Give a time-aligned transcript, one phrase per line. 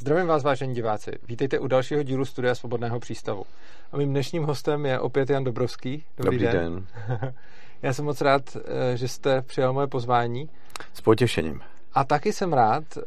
[0.00, 1.10] Zdravím vás, vážení diváci.
[1.28, 3.44] Vítejte u dalšího dílu Studia Svobodného přístavu.
[3.92, 6.04] A mým dnešním hostem je opět Jan Dobrovský.
[6.16, 6.86] Dobrý, Dobrý den.
[7.08, 7.34] den.
[7.82, 10.50] Já jsem moc rád, eh, že jste přijal moje pozvání.
[10.92, 11.60] S potěšením.
[11.94, 13.02] A taky jsem rád, eh,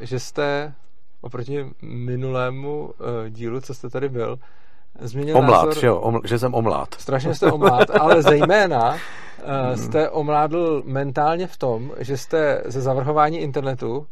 [0.00, 0.72] že jste
[1.20, 2.90] oproti minulému
[3.26, 4.38] eh, dílu, co jste tady byl,
[5.00, 5.80] změnil omlát, názor...
[5.80, 6.94] že jo, oml, že jsem omlát.
[6.94, 8.98] Strašně jste omlát, ale zejména
[9.74, 14.06] jste omládl mentálně v tom, že jste ze zavrhování internetu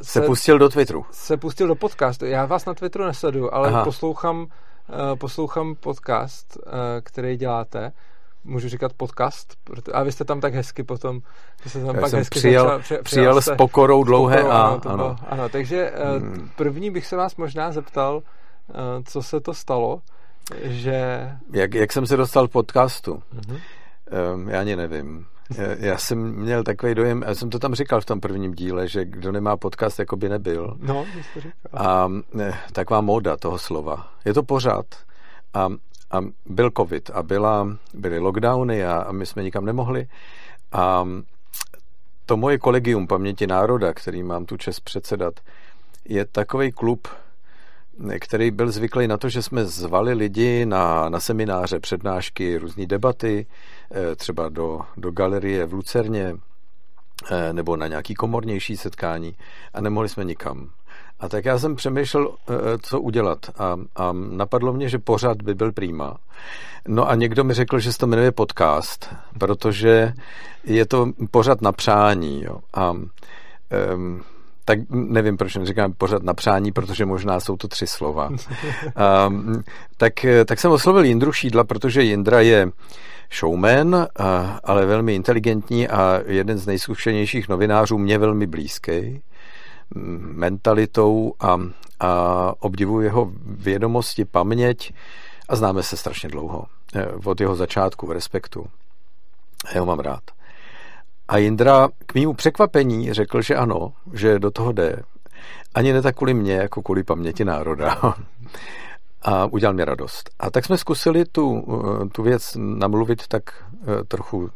[0.00, 1.04] se, se pustil do Twitteru.
[1.10, 2.26] Se pustil do podcastu.
[2.26, 3.84] Já vás na Twitteru nesleduju, ale Aha.
[3.84, 4.46] poslouchám, uh,
[5.18, 7.92] poslouchám podcast, uh, který děláte
[8.44, 9.56] můžu říkat podcast,
[9.92, 11.20] a vy jste tam tak hezky potom,
[11.62, 14.62] že se tam Já pak hezky přijel, začal, přijel, přijel s pokorou dlouhé pokorou, a
[14.62, 15.16] ano, ano.
[15.28, 15.48] Ano.
[15.48, 16.50] takže hmm.
[16.56, 18.22] první bych se vás možná zeptal,
[18.70, 20.02] Eh, co se to stalo,
[20.62, 21.30] že...
[21.52, 23.22] Jak, jak jsem se dostal k podcastu?
[23.36, 23.60] Uh-huh.
[24.34, 25.26] Um, já ani nevím.
[25.78, 29.04] Já jsem měl takový dojem, já jsem to tam říkal v tom prvním díle, že
[29.04, 30.76] kdo nemá podcast, jako by nebyl.
[30.80, 31.60] No, jste říkal.
[31.74, 34.08] A ne, taková móda toho slova.
[34.24, 34.86] Je to pořád.
[35.54, 35.68] A,
[36.10, 40.06] a byl covid a byla, byly lockdowny a, a my jsme nikam nemohli.
[40.72, 41.08] A
[42.26, 45.34] to moje kolegium paměti národa, který mám tu čest předsedat,
[46.04, 47.08] je takový klub
[48.20, 53.46] který byl zvyklý na to, že jsme zvali lidi na, na semináře, přednášky, různé debaty,
[53.46, 53.79] eh,
[54.16, 56.36] třeba do, do galerie v Lucerně
[57.30, 59.34] eh, nebo na nějaký komornější setkání
[59.74, 60.70] a nemohli jsme nikam.
[61.20, 65.54] A tak já jsem přemýšlel, eh, co udělat a, a napadlo mě, že pořád by
[65.54, 66.16] byl prýma.
[66.88, 70.12] No a někdo mi řekl, že se to jmenuje podcast, protože
[70.64, 72.44] je to pořád na přání.
[72.44, 72.60] Jo.
[72.74, 73.10] A um,
[74.64, 78.28] tak nevím, proč neříkám pořád na přání, protože možná jsou to tři slova.
[79.28, 79.62] um,
[79.96, 80.12] tak,
[80.44, 82.70] tak jsem oslovil Jindru Šídla, protože Jindra je
[83.32, 84.06] showman,
[84.64, 89.22] ale velmi inteligentní a jeden z nejzkušenějších novinářů, mě velmi blízký
[90.34, 91.60] mentalitou a,
[92.00, 94.92] a obdivuji jeho vědomosti, paměť
[95.48, 96.66] a známe se strašně dlouho.
[96.94, 98.66] Eh, od jeho začátku v respektu.
[99.74, 100.22] Já ho mám rád.
[101.28, 105.02] A Jindra k mému překvapení řekl, že ano, že do toho jde.
[105.74, 108.14] Ani ne tak kvůli mě, jako kvůli paměti národa.
[109.22, 110.30] A udělal mi radost.
[110.38, 111.66] A tak jsme zkusili tu,
[112.12, 113.42] tu věc namluvit tak
[113.82, 114.50] eh, trochu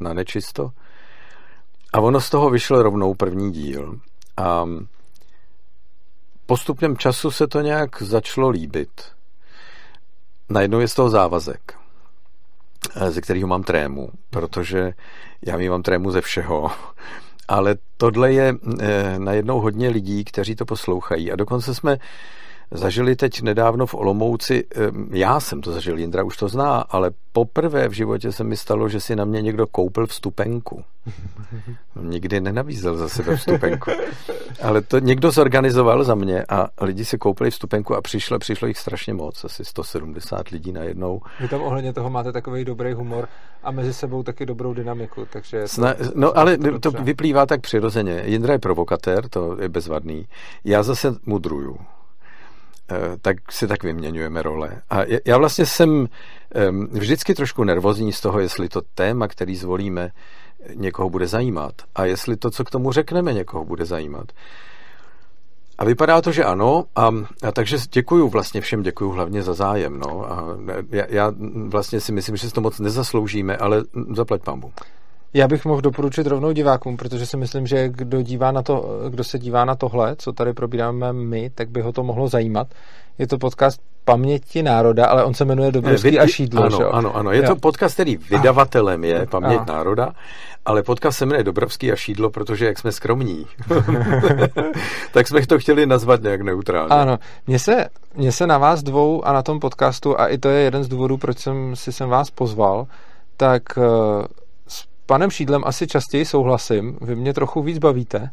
[0.00, 0.70] na nečisto.
[1.92, 4.00] A ono z toho vyšel rovnou první díl.
[4.36, 4.66] A
[6.46, 9.02] postupem času se to nějak začalo líbit.
[10.48, 11.74] Najednou je z toho závazek.
[12.94, 14.92] Eh, ze kterého mám trému, protože
[15.46, 16.70] já mám trému ze všeho.
[17.48, 21.32] Ale tohle je eh, najednou hodně lidí, kteří to poslouchají.
[21.32, 21.98] A dokonce jsme
[22.70, 24.64] zažili teď nedávno v Olomouci,
[25.10, 28.88] já jsem to zažil, Jindra už to zná, ale poprvé v životě se mi stalo,
[28.88, 30.84] že si na mě někdo koupil vstupenku.
[32.02, 33.90] Nikdy nenavízel za sebe vstupenku.
[34.62, 38.78] Ale to někdo zorganizoval za mě a lidi si koupili vstupenku a přišlo, přišlo jich
[38.78, 41.20] strašně moc, asi 170 lidí najednou.
[41.40, 43.28] Vy tam ohledně toho máte takový dobrý humor
[43.62, 45.64] a mezi sebou taky dobrou dynamiku, takže...
[45.64, 48.22] Sna- no ale to, to vyplývá tak přirozeně.
[48.26, 50.26] Jindra je provokatér, to je bezvadný.
[50.64, 51.78] Já zase mudruju.
[52.90, 54.82] Eh, tak si tak vyměňujeme role.
[54.90, 56.08] A já vlastně jsem
[56.90, 60.10] vždycky trošku nervózní z toho, jestli to téma, který zvolíme,
[60.74, 64.32] někoho bude zajímat a jestli to, co k tomu řekneme, někoho bude zajímat.
[65.78, 67.10] A vypadá to, že ano, a,
[67.42, 69.98] a takže děkuju vlastně všem, děkuju hlavně za zájem.
[69.98, 70.32] No.
[70.32, 70.44] A
[70.90, 71.32] já, já
[71.66, 73.84] vlastně si myslím, že si to moc nezasloužíme, ale
[74.14, 74.72] zaplať pambu.
[75.34, 79.24] Já bych mohl doporučit rovnou divákům, protože si myslím, že kdo, dívá na to, kdo
[79.24, 82.66] se dívá na tohle, co tady probíráme my, tak by ho to mohlo zajímat.
[83.18, 86.62] Je to podcast Paměti národa, ale on se jmenuje Dobrovský a šídlo.
[86.62, 86.84] Ano, že?
[86.84, 87.32] ano, ano.
[87.32, 87.48] Je jo.
[87.48, 89.64] to podcast, který vydavatelem je Paměť a.
[89.64, 90.12] národa,
[90.64, 93.46] ale podcast se jmenuje Dobrovský a šídlo, protože jak jsme skromní,
[95.12, 96.90] tak jsme to chtěli nazvat nějak neutrálně.
[96.90, 100.48] Ano, mně se, mně se na vás dvou a na tom podcastu, a i to
[100.48, 102.86] je jeden z důvodů, proč jsem si sem vás pozval,
[103.36, 103.82] tak eh,
[105.10, 108.30] panem Šídlem asi častěji souhlasím, vy mě trochu víc bavíte,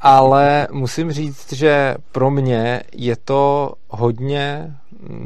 [0.00, 4.74] ale musím říct, že pro mě je to hodně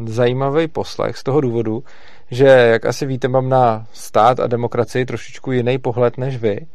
[0.06, 1.84] zajímavý poslech z toho důvodu,
[2.30, 6.66] že, jak asi víte, mám na stát a demokracii trošičku jiný pohled než vy.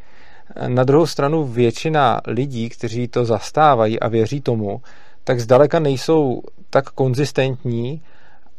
[0.67, 4.81] Na druhou stranu většina lidí, kteří to zastávají a věří tomu,
[5.23, 8.01] tak zdaleka nejsou tak konzistentní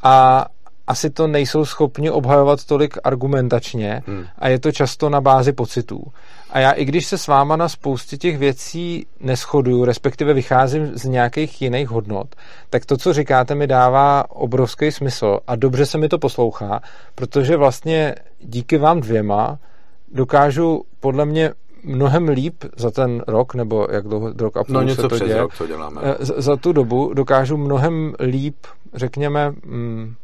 [0.02, 0.46] a
[0.86, 4.24] asi to nejsou schopni obhajovat tolik argumentačně hmm.
[4.38, 6.02] a je to často na bázi pocitů.
[6.50, 11.04] A já i když se s váma na spoustě těch věcí neschoduju, respektive vycházím z
[11.04, 12.34] nějakých jiných hodnot,
[12.70, 16.80] tak to, co říkáte, mi dává obrovský smysl a dobře se mi to poslouchá,
[17.14, 19.58] protože vlastně díky vám dvěma
[20.12, 21.52] dokážu podle mě
[21.84, 25.14] mnohem líp za ten rok, nebo jak dlouho, rok a půl no, něco se to
[25.14, 26.00] přes děje, rok to děláme.
[26.04, 28.56] eh, za, za tu dobu dokážu mnohem líp,
[28.94, 30.14] řekněme, mm,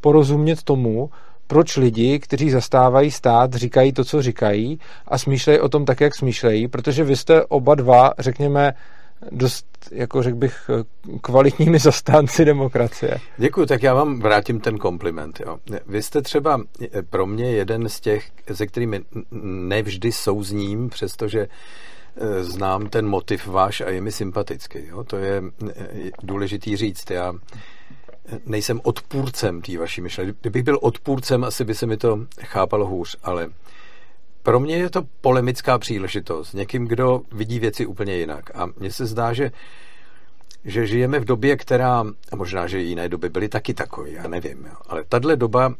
[0.00, 1.10] porozumět tomu,
[1.46, 6.14] proč lidi, kteří zastávají stát, říkají to, co říkají a smýšlejí o tom tak, jak
[6.14, 8.74] smýšlejí, protože vy jste oba dva, řekněme,
[9.30, 10.70] dost, jako řekl bych,
[11.20, 13.20] kvalitními zastánci demokracie.
[13.36, 15.40] Děkuji, tak já vám vrátím ten kompliment.
[15.46, 15.58] Jo.
[15.86, 16.60] Vy jste třeba
[17.10, 19.00] pro mě jeden z těch, se kterými
[19.68, 21.48] nevždy souzním, přestože
[22.16, 24.78] eh, znám ten motiv váš a je mi sympatický.
[24.86, 25.04] Jo.
[25.04, 25.42] To je
[26.22, 27.10] důležitý říct.
[27.10, 27.34] Já
[28.46, 30.34] nejsem odpůrcem té vaší myšlenky.
[30.40, 33.48] Kdybych byl odpůrcem, asi by se mi to chápalo hůř, ale
[34.42, 36.52] pro mě je to polemická příležitost.
[36.52, 38.50] Někým, kdo vidí věci úplně jinak.
[38.54, 39.50] A mně se zdá, že
[40.64, 44.64] že žijeme v době, která, a možná, že jiné doby byly taky takové, já nevím,
[44.66, 44.76] jo.
[44.86, 45.74] ale tahle doba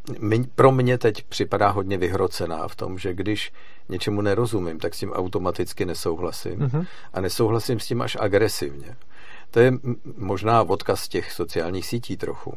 [0.54, 3.52] pro mě teď připadá hodně vyhrocená v tom, že když
[3.88, 6.86] něčemu nerozumím, tak s tím automaticky nesouhlasím mm-hmm.
[7.12, 8.96] a nesouhlasím s tím až agresivně.
[9.50, 9.72] To je
[10.16, 12.54] možná odkaz těch sociálních sítí trochu.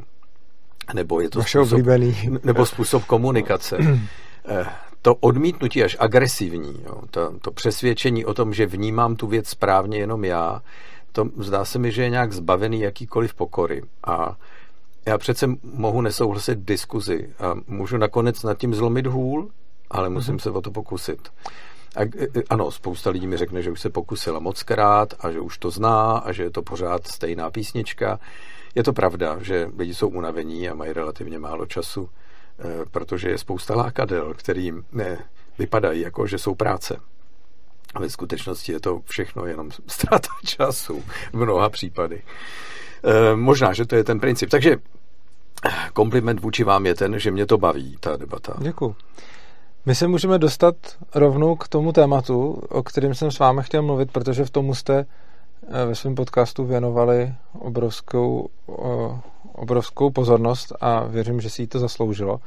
[0.93, 1.79] Nebo je to způsob,
[2.43, 3.77] nebo způsob komunikace.
[4.45, 4.65] Eh,
[5.01, 9.97] to odmítnutí až agresivní, jo, to, to přesvědčení o tom, že vnímám tu věc správně
[9.97, 10.61] jenom já,
[11.11, 13.83] to zdá se mi, že je nějak zbavený jakýkoliv pokory.
[14.07, 14.37] A
[15.05, 19.49] já přece mohu nesouhlasit diskuzi a můžu nakonec nad tím zlomit hůl,
[19.91, 20.41] ale musím mm-hmm.
[20.41, 21.29] se o to pokusit.
[21.95, 22.07] A, e,
[22.39, 25.57] e, ano, spousta lidí mi řekne, že už se pokusila moc krát a že už
[25.57, 28.19] to zná a že je to pořád stejná písnička.
[28.75, 32.09] Je to pravda, že lidi jsou unavení a mají relativně málo času,
[32.59, 35.17] e, protože je spousta lákadel, kterým ne,
[35.59, 36.97] vypadají jako, že jsou práce.
[37.95, 42.23] A ve skutečnosti je to všechno jenom ztráta času v mnoha případech.
[43.35, 44.49] Možná, že to je ten princip.
[44.49, 44.77] Takže
[45.93, 48.53] kompliment vůči vám je ten, že mě to baví, ta debata.
[48.59, 48.95] Děkuji.
[49.85, 50.75] My se můžeme dostat
[51.15, 55.05] rovnou k tomu tématu, o kterém jsem s vámi chtěl mluvit, protože v tomu jste
[55.67, 58.49] eh, ve svém podcastu věnovali obrovskou,
[59.53, 62.39] obrovskou pozornost a věřím, že si jí to zasloužilo.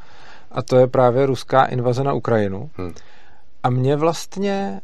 [0.50, 2.70] A to je právě ruská invaze na Ukrajinu.
[2.74, 2.94] Hmm.
[3.62, 4.80] A mně vlastně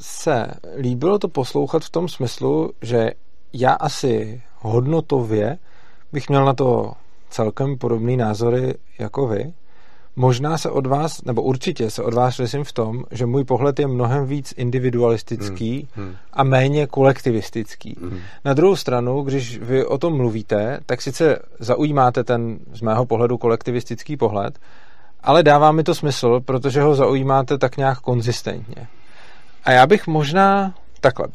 [0.00, 0.46] se
[0.76, 3.10] líbilo to poslouchat v tom smyslu, že
[3.52, 5.58] já asi hodnotově
[6.12, 6.92] bych měl na to
[7.30, 9.52] celkem podobné názory jako vy,
[10.16, 13.78] Možná se od vás, nebo určitě se od vás řeším v tom, že můj pohled
[13.78, 16.06] je mnohem víc individualistický hmm.
[16.06, 16.16] Hmm.
[16.32, 17.96] a méně kolektivistický.
[18.00, 18.18] Hmm.
[18.44, 23.38] Na druhou stranu, když vy o tom mluvíte, tak sice zaujímáte ten z mého pohledu
[23.38, 24.58] kolektivistický pohled,
[25.20, 28.88] ale dává mi to smysl, protože ho zaujímáte tak nějak konzistentně.
[29.64, 31.28] A já bych možná takhle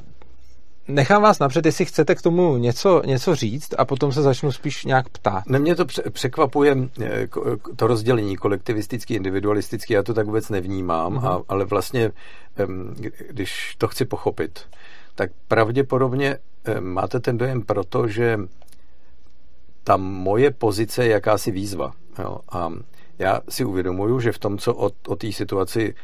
[0.87, 4.85] nechám vás napřed, jestli chcete k tomu něco, něco říct a potom se začnu spíš
[4.85, 5.43] nějak ptát.
[5.47, 7.27] Ne, mě to překvapuje, eh,
[7.75, 11.27] to rozdělení kolektivistický, individualistický, já to tak vůbec nevnímám, uh-huh.
[11.27, 12.11] a, ale vlastně,
[13.29, 14.59] když to chci pochopit,
[15.15, 16.37] tak pravděpodobně
[16.79, 18.39] máte ten dojem proto, že
[19.83, 21.93] ta moje pozice je jakási výzva.
[22.19, 22.37] Jo?
[22.51, 22.71] A
[23.19, 25.95] já si uvědomuju, že v tom, co o, o té situaci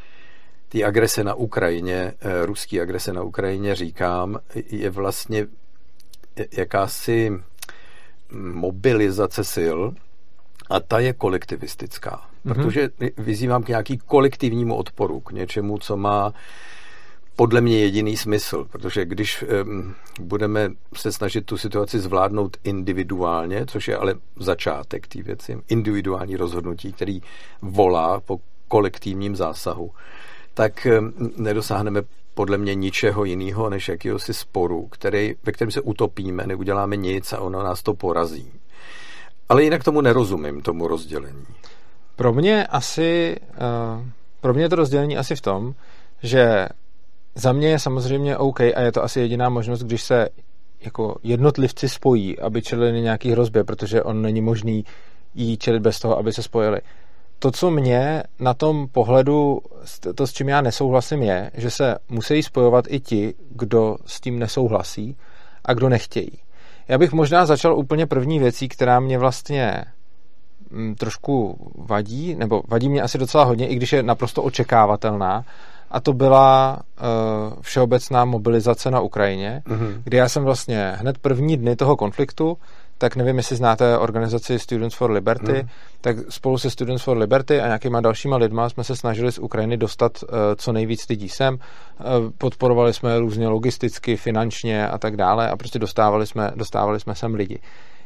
[0.70, 5.48] té agrese na Ukrajině, eh, ruský agrese na Ukrajině říkám, je vlastně
[6.52, 7.32] jakási
[8.54, 9.80] mobilizace sil
[10.70, 12.22] a ta je kolektivistická.
[12.46, 12.54] Mm-hmm.
[12.54, 16.34] Protože vyzývám k nějaký kolektivnímu odporu, k něčemu, co má
[17.36, 23.88] podle mě jediný smysl, protože když um, budeme se snažit tu situaci zvládnout individuálně, což
[23.88, 27.22] je ale začátek té věci, individuální rozhodnutí, který
[27.62, 29.92] volá po kolektivním zásahu,
[30.58, 31.02] tak eh,
[31.38, 32.02] nedosáhneme
[32.34, 37.40] podle mě ničeho jiného, než jakýhosi sporu, který, ve kterém se utopíme, neuděláme nic a
[37.40, 38.52] ono nás to porazí.
[39.50, 41.46] Ale jinak tomu nerozumím, tomu rozdělení.
[42.16, 44.06] Pro mě asi, uh,
[44.42, 45.74] pro mě to rozdělení asi v tom,
[46.24, 46.68] že
[47.36, 50.30] za mě je samozřejmě OK a je to asi jediná možnost, když se
[50.82, 54.86] jako jednotlivci spojí, aby čelili nějaký hrozbě, protože on není možný
[55.36, 56.82] jí čelit bez toho, aby se spojili
[57.40, 59.62] to, co mě na tom pohledu,
[60.16, 64.40] to, s čím já nesouhlasím, je, že se musí spojovat i ti, kdo s tím
[64.40, 65.18] nesouhlasí
[65.66, 66.32] a kdo nechtějí.
[66.88, 69.86] Já bych možná začal úplně první věcí, která mě vlastně
[70.70, 75.46] mm, trošku vadí, nebo vadí mě asi docela hodně, i když je naprosto očekávatelná,
[75.92, 80.02] a to byla uh, všeobecná mobilizace na Ukrajině, mm-hmm.
[80.04, 82.58] kdy já jsem vlastně hned první dny toho konfliktu
[82.98, 85.70] tak nevím, jestli znáte organizaci Students for Liberty, mm.
[86.02, 89.78] tak spolu se Students for Liberty a nějakýma dalšíma lidma jsme se snažili z Ukrajiny
[89.78, 91.54] dostat uh, co nejvíc lidí sem.
[91.54, 91.60] Uh,
[92.38, 97.34] podporovali jsme různě logisticky, finančně a tak dále a prostě dostávali jsme, dostávali jsme sem
[97.34, 97.60] lidi.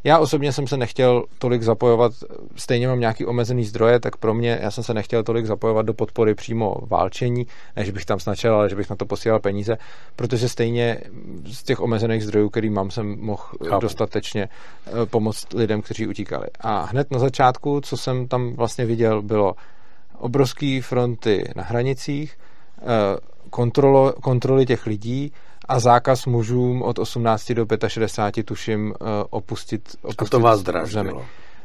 [0.04, 2.12] Já osobně jsem se nechtěl tolik zapojovat,
[2.56, 5.94] stejně mám nějaký omezený zdroje, tak pro mě, já jsem se nechtěl tolik zapojovat do
[5.94, 9.78] podpory přímo válčení, než bych tam snačil, ale že bych na to posílal peníze,
[10.16, 10.98] protože stejně
[11.46, 13.82] z těch omezených zdrojů, který mám, jsem mohl Chápu.
[13.82, 14.50] dostatečně
[14.88, 16.48] eh, pomoct lidem, kteří utíkali.
[16.62, 19.56] A hned na začátku, co jsem tam vlastně viděl, bylo
[20.18, 22.38] obrovské fronty na hranicích,
[22.78, 22.84] eh,
[23.50, 25.34] kontrolo, kontroly těch lidí
[25.72, 31.04] a zákaz mužům od 18 do 65, tuším, eh, opustit, opustit a to vás dráždilo.
[31.04, 31.22] Zemi.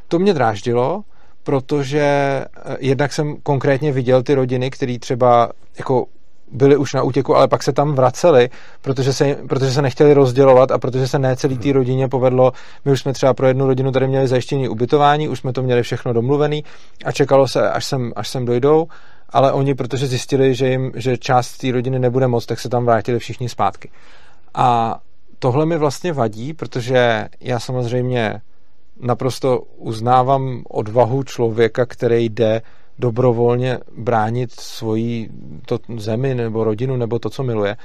[0.07, 1.01] To mě dráždilo,
[1.43, 6.05] protože eh, jednak jsem konkrétně viděl ty rodiny, které třeba jako
[6.51, 8.49] byli už na útěku, ale pak se tam vraceli,
[8.81, 12.51] protože se, protože se nechtěli rozdělovat a protože se ne celý té rodině povedlo.
[12.85, 15.83] My už jsme třeba pro jednu rodinu tady měli zajištění ubytování, už jsme to měli
[15.83, 16.63] všechno domluvený
[17.05, 18.87] a čekalo se, až sem, až sem dojdou,
[19.29, 22.85] ale oni, protože zjistili, že, jim, že část té rodiny nebude moc, tak se tam
[22.85, 23.89] vrátili všichni zpátky.
[24.53, 24.99] A
[25.39, 28.41] tohle mi vlastně vadí, protože já samozřejmě
[28.99, 32.61] naprosto uznávám odvahu člověka, který jde
[32.99, 35.29] dobrovolně bránit svoji
[35.65, 37.77] to, zemi nebo rodinu nebo to, co miluje.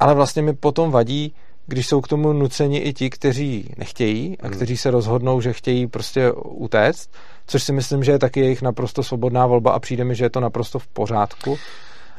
[0.00, 1.34] Ale vlastně mi potom vadí,
[1.66, 4.56] když jsou k tomu nuceni i ti, kteří nechtějí a hmm.
[4.56, 7.10] kteří se rozhodnou, že chtějí prostě utéct,
[7.46, 10.30] což si myslím, že je taky jejich naprosto svobodná volba a přijde mi, že je
[10.30, 11.58] to naprosto v pořádku.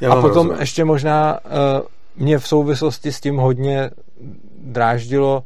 [0.01, 0.59] Já a potom rozumím.
[0.59, 1.81] ještě možná uh,
[2.15, 3.89] mě v souvislosti s tím hodně
[4.57, 5.43] dráždilo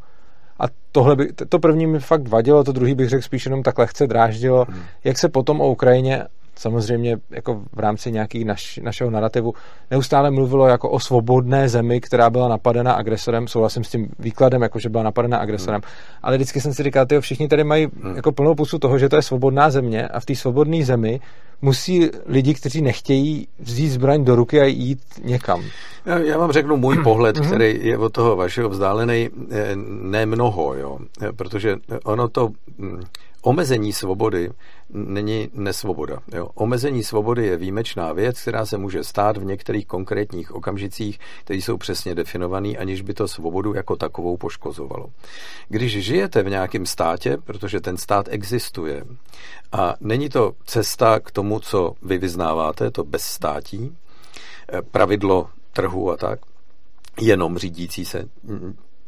[0.59, 3.77] a tohle by, to první mi fakt vadilo, to druhý bych řekl spíš jenom tak
[3.77, 4.81] lehce dráždilo, hmm.
[5.03, 6.23] jak se potom o Ukrajině
[6.59, 9.53] samozřejmě jako v rámci nějaký naš, našeho narrativu
[9.91, 14.79] neustále mluvilo jako o svobodné zemi, která byla napadena agresorem, souhlasím s tím výkladem, jako
[14.79, 15.91] že byla napadena agresorem, hmm.
[16.23, 18.15] ale vždycky jsem si říkal, tyjo, všichni tady mají hmm.
[18.15, 21.19] jako plnou pusu toho, že to je svobodná země a v té svobodné zemi
[21.61, 25.63] musí lidi, kteří nechtějí vzít zbraň do ruky a jít někam.
[26.05, 27.47] Já, já vám řeknu můj pohled, mhm.
[27.47, 30.99] který je od toho vašeho vzdálený eh, ne mnoho, jo,
[31.35, 32.49] protože ono to
[32.79, 33.01] hm,
[33.41, 34.49] omezení svobody
[34.89, 36.19] není nesvoboda.
[36.33, 36.49] Jo.
[36.53, 41.77] Omezení svobody je výjimečná věc, která se může stát v některých konkrétních okamžicích, které jsou
[41.77, 45.07] přesně definované, aniž by to svobodu jako takovou poškozovalo.
[45.69, 49.03] Když žijete v nějakém státě, protože ten stát existuje,
[49.71, 53.97] a není to cesta k tomu, co vy vyznáváte, to bezstátí,
[54.73, 56.39] eh, pravidlo trhu a tak,
[57.21, 58.29] jenom řídící se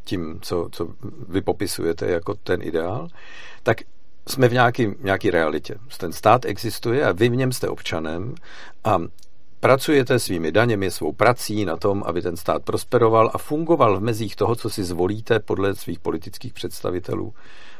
[0.03, 0.87] tím, co, co
[1.27, 3.07] vy popisujete jako ten ideál,
[3.63, 3.77] tak
[4.27, 5.75] jsme v nějaký, nějaký realitě.
[5.97, 8.35] Ten stát existuje a vy v něm jste občanem
[8.83, 9.01] a
[9.59, 14.35] pracujete svými daněmi, svou prací na tom, aby ten stát prosperoval a fungoval v mezích
[14.35, 17.33] toho, co si zvolíte podle svých politických představitelů,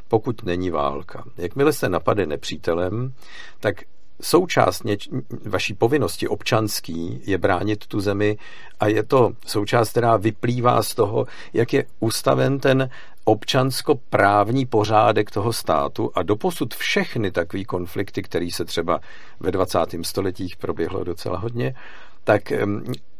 [0.08, 1.24] pokud není válka.
[1.38, 3.14] Jakmile se napade nepřítelem,
[3.60, 3.76] tak
[4.22, 5.10] součást něč,
[5.46, 8.38] vaší povinnosti občanský je bránit tu zemi
[8.80, 12.90] a je to součást, která vyplývá z toho, jak je ustaven ten
[13.26, 19.00] občansko-právní pořádek toho státu a doposud všechny takové konflikty, které se třeba
[19.40, 19.80] ve 20.
[20.02, 21.76] století proběhlo docela hodně,
[22.24, 22.54] tak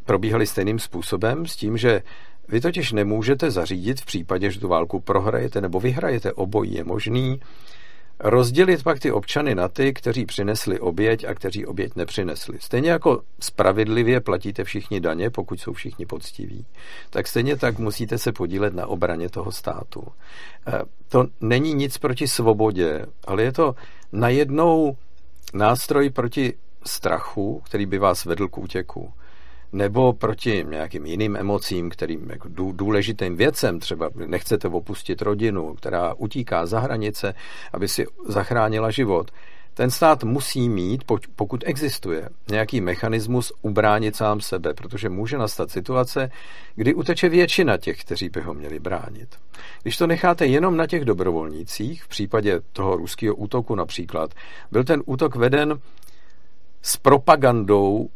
[0.04, 2.02] probíhaly stejným způsobem s tím, že
[2.48, 7.40] vy totiž nemůžete zařídit v případě, že tu válku prohrajete nebo vyhrajete, obojí je možný,
[8.22, 12.58] rozdělit pak ty občany na ty, kteří přinesli oběť a kteří oběť nepřinesli.
[12.60, 16.66] Stejně jako spravedlivě platíte všichni daně, pokud jsou všichni poctiví,
[17.10, 20.06] tak stejně tak musíte se podílet na obraně toho státu.
[20.66, 23.74] Eh, to není nic proti svobodě, ale je to
[24.12, 24.96] najednou
[25.54, 26.54] nástroj proti
[26.86, 29.12] strachu, který by vás vedl k útěku
[29.72, 36.66] nebo proti nějakým jiným emocím, kterým jako důležitým věcem, třeba nechcete opustit rodinu, která utíká
[36.66, 37.34] za hranice,
[37.72, 39.30] aby si zachránila život,
[39.74, 41.04] ten stát musí mít,
[41.36, 46.30] pokud existuje, nějaký mechanismus ubránit sám sebe, protože může nastat situace,
[46.74, 49.28] kdy uteče většina těch, kteří by ho měli bránit.
[49.82, 54.30] Když to necháte jenom na těch dobrovolnících, v případě toho ruského útoku například,
[54.70, 55.80] byl ten útok veden
[56.82, 58.08] s propagandou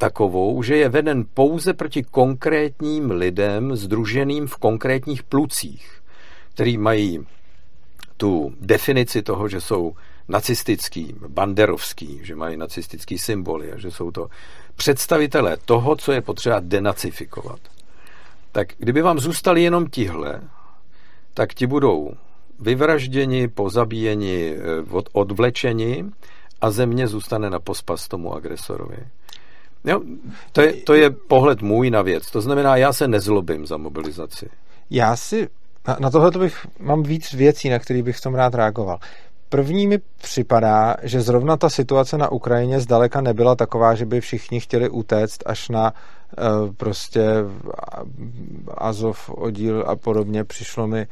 [0.00, 6.00] takovou, že je veden pouze proti konkrétním lidem združeným v konkrétních plucích,
[6.54, 7.26] který mají
[8.16, 9.92] tu definici toho, že jsou
[10.28, 14.28] nacistický, banderovský, že mají nacistický symboly a že jsou to
[14.76, 17.60] představitelé toho, co je potřeba denacifikovat.
[18.52, 20.40] Tak kdyby vám zůstali jenom tihle,
[21.34, 22.12] tak ti budou
[22.60, 26.04] vyvražděni, pozabíjeni, eh, odvlečeni
[26.60, 28.96] a země zůstane na pospas tomu agresorovi.
[29.84, 30.00] Jo,
[30.52, 32.30] to, je, to je pohled můj na věc.
[32.30, 34.48] To znamená, já se nezlobím za mobilizaci.
[34.90, 35.48] Já si,
[35.88, 38.98] na, na tohle bych, mám víc věcí, na které bych v tom rád reagoval.
[39.48, 44.60] První mi připadá, že zrovna ta situace na Ukrajině zdaleka nebyla taková, že by všichni
[44.60, 47.22] chtěli utéct až na uh, prostě
[48.78, 50.44] Azov oddíl a podobně.
[50.44, 51.06] Přišlo mi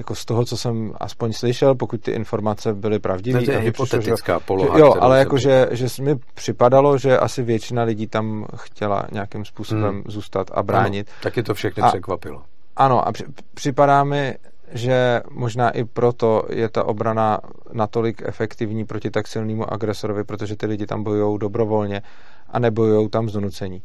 [0.00, 3.42] jako z toho, co jsem aspoň slyšel, pokud ty informace byly pravdivé.
[3.42, 4.78] To je hypotetická přišlo, že, poloha.
[4.78, 9.94] Jo, ale jako, že, že mi připadalo, že asi většina lidí tam chtěla nějakým způsobem
[9.94, 10.02] hmm.
[10.06, 11.08] zůstat a bránit.
[11.08, 12.42] Ano, taky to všechny a, překvapilo.
[12.76, 14.34] Ano, a při, připadá mi,
[14.72, 17.40] že možná i proto je ta obrana
[17.72, 22.02] natolik efektivní proti tak silnému agresorovi, protože ty lidi tam bojují dobrovolně
[22.48, 23.82] a nebojují tam z donucení.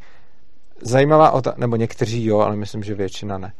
[0.81, 3.53] Zajímavá otázka, nebo někteří jo, ale myslím, že většina ne.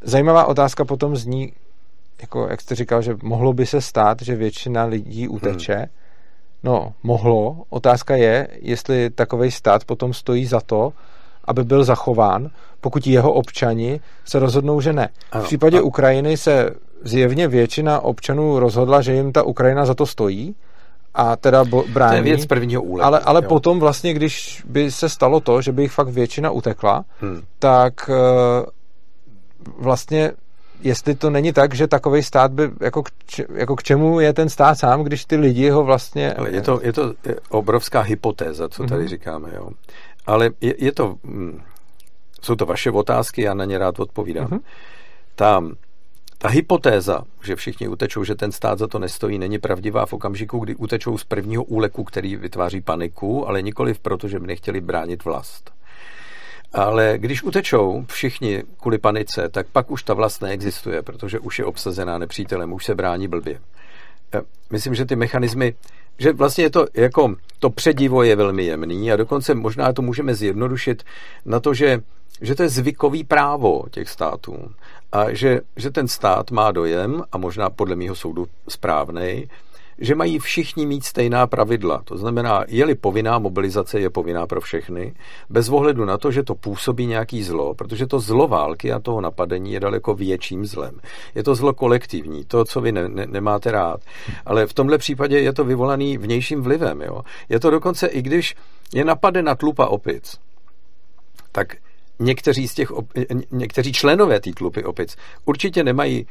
[0.00, 1.52] Zajímavá otázka potom zní,
[2.20, 5.74] jako jak jste říkal, že mohlo by se stát, že většina lidí uteče.
[5.74, 5.86] Hmm.
[6.62, 7.62] No, mohlo.
[7.70, 10.92] Otázka je, jestli takový stát potom stojí za to,
[11.44, 15.08] aby byl zachován, pokud jeho občani se rozhodnou, že ne.
[15.32, 15.86] Ano, v případě ano.
[15.86, 16.70] Ukrajiny se
[17.02, 20.54] zjevně většina občanů rozhodla, že jim ta Ukrajina za to stojí
[21.14, 22.10] a teda brání.
[22.10, 23.06] To je věc prvního úleku.
[23.06, 27.04] Ale, ale potom vlastně, když by se stalo to, že by jich fakt většina utekla,
[27.20, 27.42] hmm.
[27.58, 28.66] tak eh,
[29.78, 30.32] vlastně
[30.80, 33.10] jestli to není tak, že takový stát by, jako k,
[33.54, 36.34] jako k čemu je ten stát sám, když ty lidi ho vlastně...
[36.34, 37.14] Ale je to, je to
[37.48, 39.08] obrovská hypotéza, co tady mm-hmm.
[39.08, 39.70] říkáme, jo.
[40.26, 41.62] Ale je, je to, hm,
[42.42, 44.46] jsou to vaše otázky, já na ně rád odpovídám.
[44.46, 44.60] Mm-hmm.
[45.34, 45.62] Ta,
[46.38, 50.58] ta hypotéza, že všichni utečou, že ten stát za to nestojí, není pravdivá v okamžiku,
[50.58, 55.24] kdy utečou z prvního úleku, který vytváří paniku, ale nikoli proto, že by nechtěli bránit
[55.24, 55.75] vlast.
[56.76, 61.64] Ale když utečou všichni kvůli panice, tak pak už ta vlast neexistuje, protože už je
[61.64, 63.60] obsazená nepřítelem, už se brání blbě.
[64.34, 64.40] E,
[64.70, 65.74] myslím, že ty mechanismy,
[66.18, 70.34] že vlastně je to jako to předivo je velmi jemný a dokonce možná to můžeme
[70.34, 71.02] zjednodušit
[71.44, 72.00] na to, že,
[72.40, 74.70] že to je zvykový právo těch států
[75.12, 79.48] a že, že ten stát má dojem, a možná podle mého soudu správnej,
[79.98, 82.02] že mají všichni mít stejná pravidla.
[82.04, 85.14] To znamená, je-li povinná mobilizace, je povinná pro všechny,
[85.50, 89.20] bez ohledu na to, že to působí nějaký zlo, protože to zlo války a toho
[89.20, 91.00] napadení je daleko větším zlem.
[91.34, 94.00] Je to zlo kolektivní, to, co vy ne, ne, nemáte rád.
[94.46, 97.02] Ale v tomhle případě je to vyvolaný vnějším vlivem.
[97.02, 97.22] Jo?
[97.48, 98.56] Je to dokonce, i když
[98.94, 100.38] je napadena tlupa opic,
[101.52, 101.76] tak
[102.18, 102.92] někteří z těch,
[103.50, 106.26] někteří členové té tlupy opic určitě nemají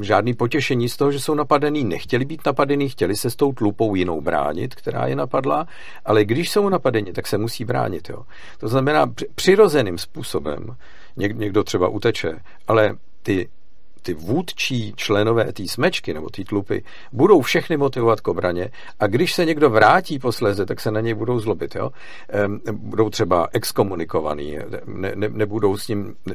[0.00, 3.94] žádný potěšení z toho, že jsou napadený, nechtěli být napadený, chtěli se s tou tlupou
[3.94, 5.66] jinou bránit, která je napadla,
[6.04, 8.08] ale když jsou napadeni, tak se musí bránit.
[8.08, 8.22] Jo.
[8.58, 10.76] To znamená přirozeným způsobem,
[11.16, 13.48] někdo třeba uteče, ale ty
[14.02, 19.34] ty vůdčí členové té smečky nebo té tlupy budou všechny motivovat k obraně a když
[19.34, 21.74] se někdo vrátí posléze, tak se na něj budou zlobit.
[21.74, 21.90] Jo?
[22.72, 26.34] Budou třeba exkomunikovaný, ne, ne, nebudou s ním, ne,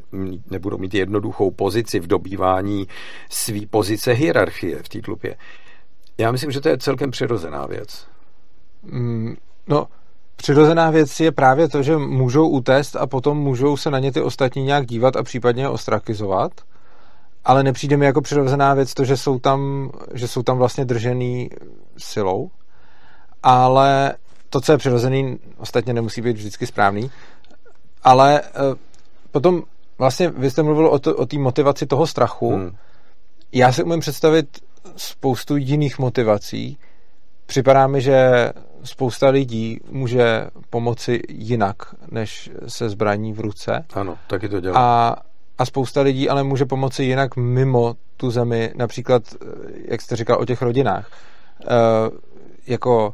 [0.51, 2.87] nebudou mít jednoduchou pozici v dobývání
[3.29, 5.35] své pozice hierarchie v té tlupě.
[6.17, 8.07] Já myslím, že to je celkem přirozená věc.
[8.83, 9.35] Mm,
[9.67, 9.87] no,
[10.35, 14.21] Přirozená věc je právě to, že můžou utéct a potom můžou se na ně ty
[14.21, 16.51] ostatní nějak dívat a případně ostrakizovat
[17.47, 21.49] ale nepřijde mi jako přirozená věc to, že jsou tam, že jsou tam vlastně držený
[21.97, 22.51] silou,
[23.43, 24.13] ale
[24.49, 27.11] to, co je přirozený, ostatně nemusí být vždycky správný,
[28.03, 28.51] ale eh,
[29.31, 29.63] potom
[29.97, 32.55] vlastně vy jste mluvil o, o té motivaci toho strachu.
[32.55, 32.75] Hmm.
[33.51, 34.59] Já si umím představit
[34.95, 36.77] spoustu jiných motivací.
[37.45, 38.49] Připadá mi, že
[38.83, 41.75] spousta lidí může pomoci jinak,
[42.11, 43.85] než se zbraní v ruce.
[43.93, 44.79] Ano, taky to dělá.
[44.79, 45.15] A
[45.57, 49.45] a spousta lidí ale může pomoci jinak mimo tu zemi, například, eh,
[49.85, 51.11] jak jste říkal, o těch rodinách.
[51.61, 51.75] E,
[52.67, 53.13] jako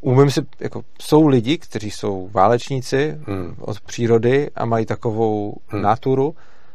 [0.00, 3.54] umím si, jako jsou lidi, kteří jsou válečníci hmm.
[3.60, 5.82] od přírody a mají takovou hmm.
[5.82, 6.34] naturu,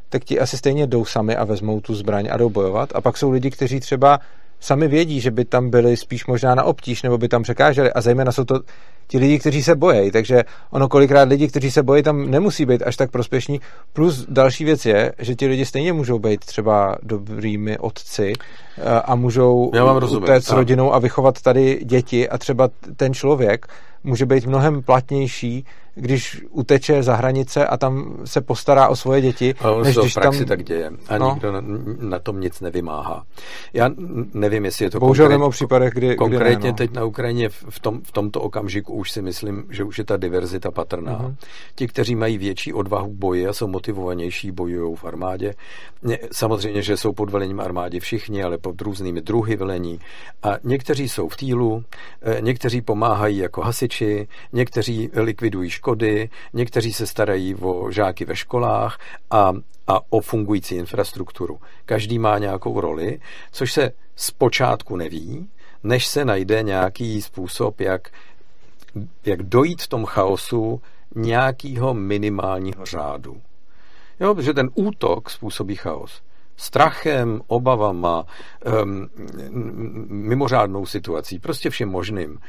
[0.09, 2.89] tak ti asi stejně jdou sami a vezmou tu zbraň a jdou bojovat.
[2.95, 4.19] A pak jsou lidi, kteří třeba
[4.59, 8.01] sami vědí, že by tam byli spíš možná na obtíž, nebo by tam překáželi a
[8.01, 8.59] zejména jsou to
[9.09, 12.81] ti lidi, kteří se bojí, takže ono kolikrát lidi, kteří se bojí, tam nemusí být
[12.81, 13.61] až tak prospěšní.
[13.93, 18.33] Plus další věc je, že ti lidi stejně můžou být třeba dobrými otci
[18.77, 19.71] eh, a můžou
[20.17, 23.67] utéct s rodinou a vychovat tady děti a třeba ten člověk
[24.03, 25.65] může být mnohem platnější
[25.99, 29.55] když uteče za hranice a tam se postará o svoje děti.
[29.59, 30.45] A než když tam...
[30.45, 31.31] tak děje a no.
[31.33, 31.61] nikdo na,
[31.99, 33.23] na tom nic nevymáhá.
[33.73, 33.89] Já
[34.33, 36.77] nevím, jestli je to Bohužel konkrét, o případech, kdy, konkrétně kdy ne, no.
[36.77, 40.17] teď na Ukrajině v, tom, v tomto okamžiku už si myslím, že už je ta
[40.17, 41.19] diverzita patrná.
[41.19, 41.35] Uh-huh.
[41.75, 45.55] Ti, kteří mají větší odvahu boji a jsou motivovanější, bojují v armádě.
[46.31, 49.99] Samozřejmě, že jsou pod velením armádě všichni, ale pod různými druhy velení.
[50.43, 51.83] A někteří jsou v týlu,
[52.21, 58.99] eh, někteří pomáhají jako hasiči, někteří likvidují škody, někteří se starají o žáky ve školách
[59.31, 59.53] a,
[59.87, 61.59] a o fungující infrastrukturu.
[61.85, 63.19] Každý má nějakou roli,
[63.51, 65.49] což se zpočátku neví,
[65.83, 68.09] než se najde nějaký způsob, jak,
[69.25, 70.81] jak dojít v tom chaosu
[71.15, 73.41] nějakého minimálního řádu.
[74.19, 76.21] Jo, protože ten útok způsobí chaos.
[76.59, 78.25] strachem, obavama,
[78.83, 79.09] um,
[80.07, 82.39] mimořádnou situací, prostě všem možným.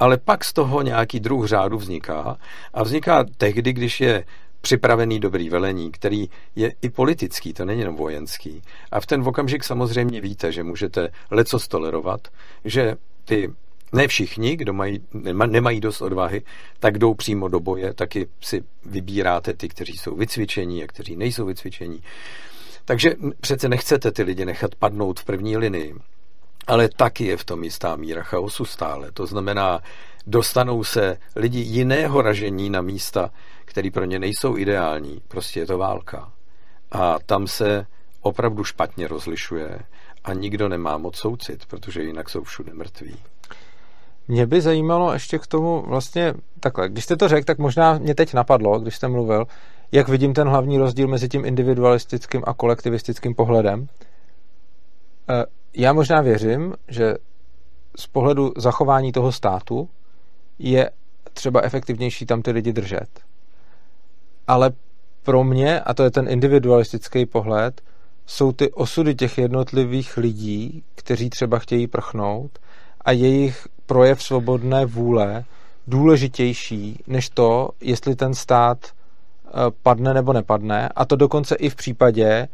[0.00, 2.36] Ale pak z toho nějaký druh řádu vzniká
[2.74, 4.24] a vzniká tehdy, když je
[4.60, 8.62] připravený dobrý velení, který je i politický, to není jenom vojenský.
[8.90, 12.28] A v ten okamžik samozřejmě víte, že můžete leco tolerovat,
[12.64, 13.52] že ty
[13.92, 15.00] ne všichni, kdo mají,
[15.46, 16.42] nemají dost odvahy,
[16.78, 21.46] tak jdou přímo do boje, taky si vybíráte ty, kteří jsou vycvičení a kteří nejsou
[21.46, 22.02] vycvičení.
[22.84, 25.94] Takže přece nechcete ty lidi nechat padnout v první linii.
[26.66, 29.12] Ale taky je v tom jistá míra chaosu stále.
[29.12, 29.80] To znamená,
[30.26, 33.30] dostanou se lidi jiného ražení na místa,
[33.64, 35.22] které pro ně nejsou ideální.
[35.28, 36.32] Prostě je to válka.
[36.92, 37.86] A tam se
[38.20, 39.78] opravdu špatně rozlišuje
[40.24, 43.16] a nikdo nemá moc soucit, protože jinak jsou všude mrtví.
[44.28, 46.88] Mě by zajímalo ještě k tomu vlastně takhle.
[46.88, 49.46] Když jste to řekl, tak možná mě teď napadlo, když jste mluvil,
[49.92, 53.86] jak vidím ten hlavní rozdíl mezi tím individualistickým a kolektivistickým pohledem.
[55.28, 55.44] E,
[55.76, 57.14] já možná věřím, že
[57.98, 59.88] z pohledu zachování toho státu
[60.58, 60.90] je
[61.32, 63.20] třeba efektivnější tam ty lidi držet.
[64.46, 64.70] Ale
[65.22, 67.80] pro mě, a to je ten individualistický pohled,
[68.26, 72.58] jsou ty osudy těch jednotlivých lidí, kteří třeba chtějí prchnout
[73.00, 75.44] a jejich projev svobodné vůle
[75.86, 79.50] důležitější než to, jestli ten stát eh,
[79.82, 80.88] padne nebo nepadne.
[80.96, 82.48] A to dokonce i v případě,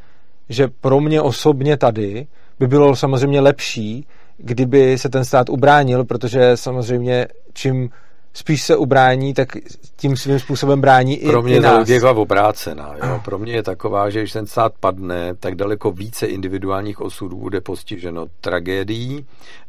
[0.49, 2.27] že pro mě osobně tady
[2.59, 4.07] by bylo samozřejmě lepší,
[4.39, 7.91] kdyby se ten stát ubránil, protože samozřejmě čím
[8.35, 9.49] spíš se ubrání, tak
[9.97, 11.89] tím svým způsobem brání i Pro mě i nás.
[11.89, 12.95] je obrácená.
[13.05, 13.21] Jo?
[13.25, 17.61] Pro mě je taková, že když ten stát padne, tak daleko více individuálních osudů bude
[17.61, 19.27] postiženo tragédií,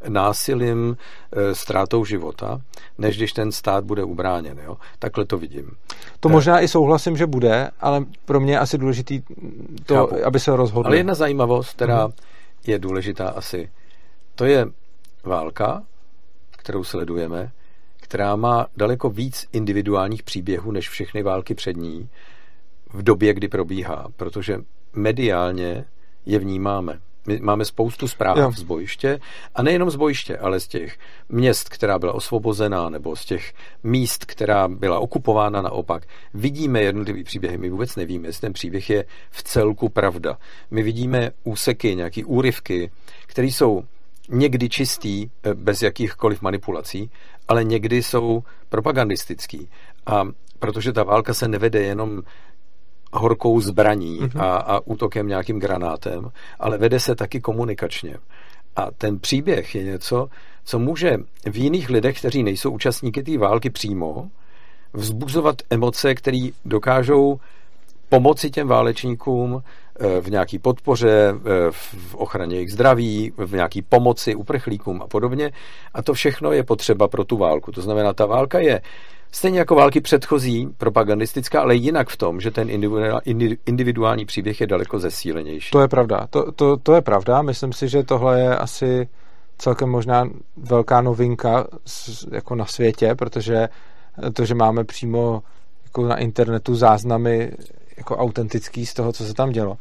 [0.08, 0.98] násilím,
[1.32, 2.62] e, ztrátou života,
[2.98, 4.60] než když ten stát bude ubráněn.
[4.66, 4.78] Jo?
[5.00, 5.72] Takhle to vidím.
[6.20, 6.32] To tak.
[6.32, 9.22] možná i souhlasím, že bude, ale pro mě je asi důležitý
[9.86, 10.26] to, Chápu.
[10.26, 10.88] aby se rozhodl.
[10.88, 12.14] Ale jedna zajímavost, která uh-huh.
[12.68, 13.70] je důležitá asi,
[14.36, 14.68] to je
[15.24, 15.84] válka,
[16.52, 17.52] kterou sledujeme,
[18.06, 22.10] která má daleko víc individuálních příběhů než všechny války před ní
[22.94, 24.58] v době, kdy probíhá, protože
[24.94, 25.86] mediálně
[26.26, 27.00] je vnímáme.
[27.28, 28.52] My máme spoustu zpráv jo.
[28.56, 29.20] z bojiště
[29.56, 30.98] a nejenom z bojiště, ale z těch
[31.30, 36.04] měst, která byla osvobozená, nebo z těch míst, která byla okupována naopak.
[36.34, 40.38] Vidíme jednotlivý příběhy, my vůbec nevíme, jestli ten příběh je v celku pravda.
[40.72, 42.92] My vidíme úseky, nějaké úryvky,
[43.28, 43.84] které jsou
[44.30, 47.12] někdy čistý, eh, bez jakýchkoliv manipulací,
[47.48, 49.70] ale někdy jsou propagandistický.
[50.06, 50.28] A
[50.60, 52.22] protože ta válka se nevede jenom
[53.14, 54.42] horkou zbraní mm-hmm.
[54.42, 58.18] a, a útokem nějakým granátem, ale vede se taky komunikačně.
[58.76, 60.30] A ten příběh je něco,
[60.66, 61.18] co může
[61.52, 64.30] v jiných lidech, kteří nejsou účastníky té války přímo,
[64.94, 67.40] vzbuzovat emoce, které dokážou
[68.10, 69.64] pomoci těm válečníkům
[70.22, 75.52] v nějaký podpoře, eh, v ochraně jejich zdraví, v nějaký pomoci uprchlíkům a podobně.
[75.94, 77.72] A to všechno je potřeba pro tu válku.
[77.72, 78.82] To znamená, ta válka je
[79.32, 82.70] stejně jako války předchozí, propagandistická, ale jinak v tom, že ten
[83.66, 85.72] individuální příběh je daleko zesílenější.
[85.72, 86.28] To je pravda.
[86.30, 87.42] To, to, to je pravda.
[87.42, 89.08] Myslím si, že tohle je asi
[89.58, 91.68] celkem možná velká novinka
[92.32, 93.70] jako na světě, protože
[94.34, 95.44] to, že máme přímo
[95.84, 97.52] jako na internetu záznamy
[97.98, 99.78] jako autentický z toho, co se tam dělo.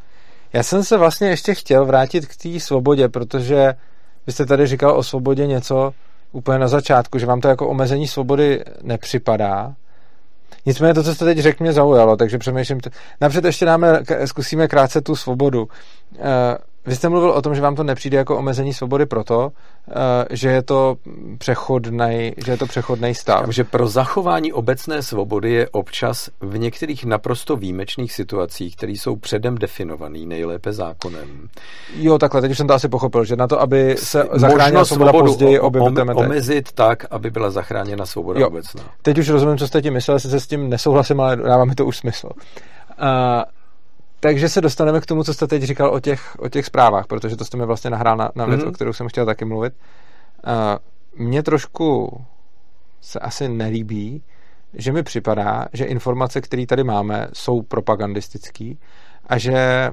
[0.53, 3.75] Já jsem se vlastně ještě chtěl vrátit k té svobodě, protože
[4.27, 5.93] vy jste tady říkal o svobodě něco
[6.33, 9.75] úplně na začátku, že vám to jako omezení svobody nepřipadá.
[10.67, 12.81] Nicméně to, co jste teď řekl, mě zaujalo, takže přemýšlím.
[12.81, 15.69] T- Napřed ještě dáme, zkusíme krátce tu svobodu.
[16.87, 19.53] Vy jste mluvil o tom, že vám to nepřijde jako omezení svobody proto,
[19.89, 19.93] eh,
[20.31, 20.97] že je to
[21.39, 23.39] přechodný, že je to přechodný stav.
[23.39, 29.17] Říkám, že pro zachování obecné svobody je občas v některých naprosto výjimečných situacích, které jsou
[29.17, 31.49] předem definované nejlépe zákonem.
[31.97, 35.13] Jo, takhle, teď už jsem to asi pochopil, že na to, aby se zachránila svoboda
[35.13, 38.49] později, objeviteme Omezit tak, aby byla zachráněna svoboda jo.
[38.49, 38.83] obecná.
[39.03, 41.87] Teď už rozumím, co jste tím myslel, se s tím nesouhlasím, ale dává mi to
[41.87, 42.29] už smysl.
[42.29, 43.43] Uh,
[44.25, 47.37] takže se dostaneme k tomu, co jste teď říkal o těch, o těch zprávách, protože
[47.37, 48.69] to jste mi vlastně nahrál na, na věc, mm-hmm.
[48.69, 49.75] o kterou jsem chtěl taky mluvit.
[50.47, 52.21] Uh, mně trošku
[53.01, 54.23] se asi nelíbí,
[54.75, 58.75] že mi připadá, že informace, které tady máme, jsou propagandistické
[59.27, 59.91] a že,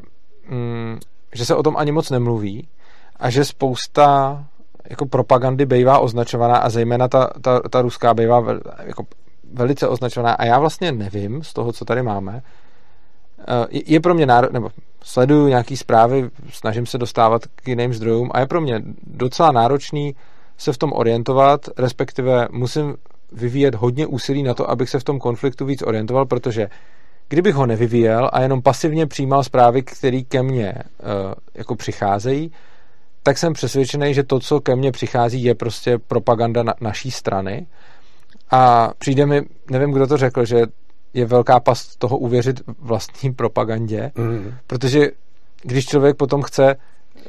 [0.49, 0.99] mm,
[1.33, 2.67] že se o tom ani moc nemluví
[3.15, 4.43] a že spousta
[4.89, 9.03] jako propagandy bývá označovaná a zejména ta, ta, ta ruská bývá vel, jako
[9.53, 12.41] velice označovaná a já vlastně nevím z toho, co tady máme,
[13.71, 14.47] je pro mě náro...
[14.51, 14.69] nebo
[15.03, 20.15] sleduju nějaký zprávy, snažím se dostávat k jiným zdrojům a je pro mě docela náročný
[20.57, 22.95] se v tom orientovat, respektive musím
[23.31, 26.67] vyvíjet hodně úsilí na to, abych se v tom konfliktu víc orientoval, protože
[27.29, 32.51] kdybych ho nevyvíjel a jenom pasivně přijímal zprávy, které ke mně uh, jako přicházejí,
[33.23, 37.67] tak jsem přesvědčený, že to, co ke mně přichází, je prostě propaganda na, naší strany.
[38.51, 40.61] A přijde mi, nevím, kdo to řekl, že
[41.13, 44.53] je velká past toho uvěřit vlastní propagandě, mm.
[44.67, 45.11] protože
[45.63, 46.75] když člověk potom chce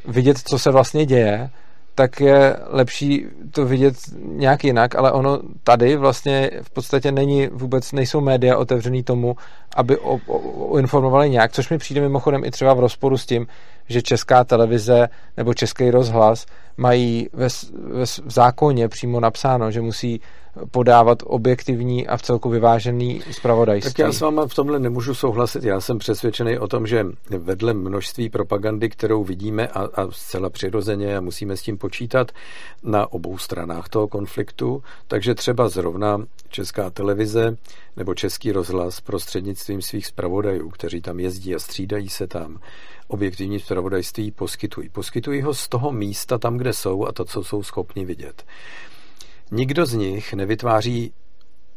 [0.05, 1.51] vidět, co se vlastně děje,
[1.95, 7.93] tak je lepší to vidět nějak jinak, ale ono tady vlastně v podstatě není vůbec,
[7.93, 9.37] nejsou média otevřený tomu,
[9.77, 13.27] aby o, o, o informovali nějak, což mi přijde mimochodem i třeba v rozporu s
[13.27, 13.47] tím,
[13.89, 20.21] že česká televize nebo český rozhlas mají ve, ve v zákoně přímo napsáno, že musí
[20.71, 23.93] podávat objektivní a v celku vyvážený zpravodajství.
[23.93, 25.65] Tak já s váma v tomhle nemůžu souhlasit.
[25.65, 31.17] Já jsem přesvědčený o tom, že vedle množství propagandy, kterou vidíme a, a zcela přirozeně
[31.17, 32.33] a musíme s tím počítat
[32.83, 37.57] na obou stranách toho konfliktu, takže třeba zrovna česká televize
[37.97, 42.59] nebo český rozhlas prostřednictvím svých zpravodajů, kteří tam jezdí a střídají se tam,
[43.13, 44.89] objektivní zpravodajství poskytují.
[44.89, 48.45] Poskytují ho z toho místa tam, kde jsou a to, co jsou schopni vidět.
[49.51, 51.13] Nikdo z nich nevytváří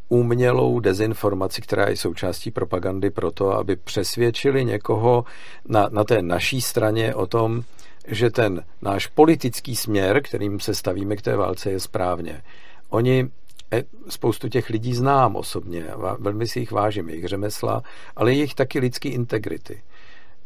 [0.10, 5.26] umělou dezinformaci, která je součástí propagandy pro to, aby přesvědčili někoho
[5.68, 7.64] na, na té naší straně o tom,
[8.08, 12.44] že ten náš politický směr, kterým se stavíme k té válce, je správně.
[12.90, 13.30] Oni
[13.74, 15.86] e, spoustu těch lidí znám osobně,
[16.20, 17.84] velmi si jich vážím, jejich řemesla,
[18.16, 19.82] ale jejich taky lidský integrity.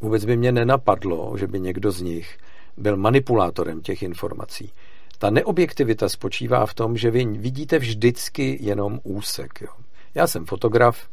[0.02, 2.38] Vůbec by mě nenapadlo, že by někdo z nich
[2.78, 4.74] byl manipulátorem těch informací.
[5.18, 9.62] Ta neobjektivita spočívá v tom, že vy vidíte vždycky jenom úsek.
[9.62, 9.70] Jo.
[10.16, 11.10] Já jsem fotograf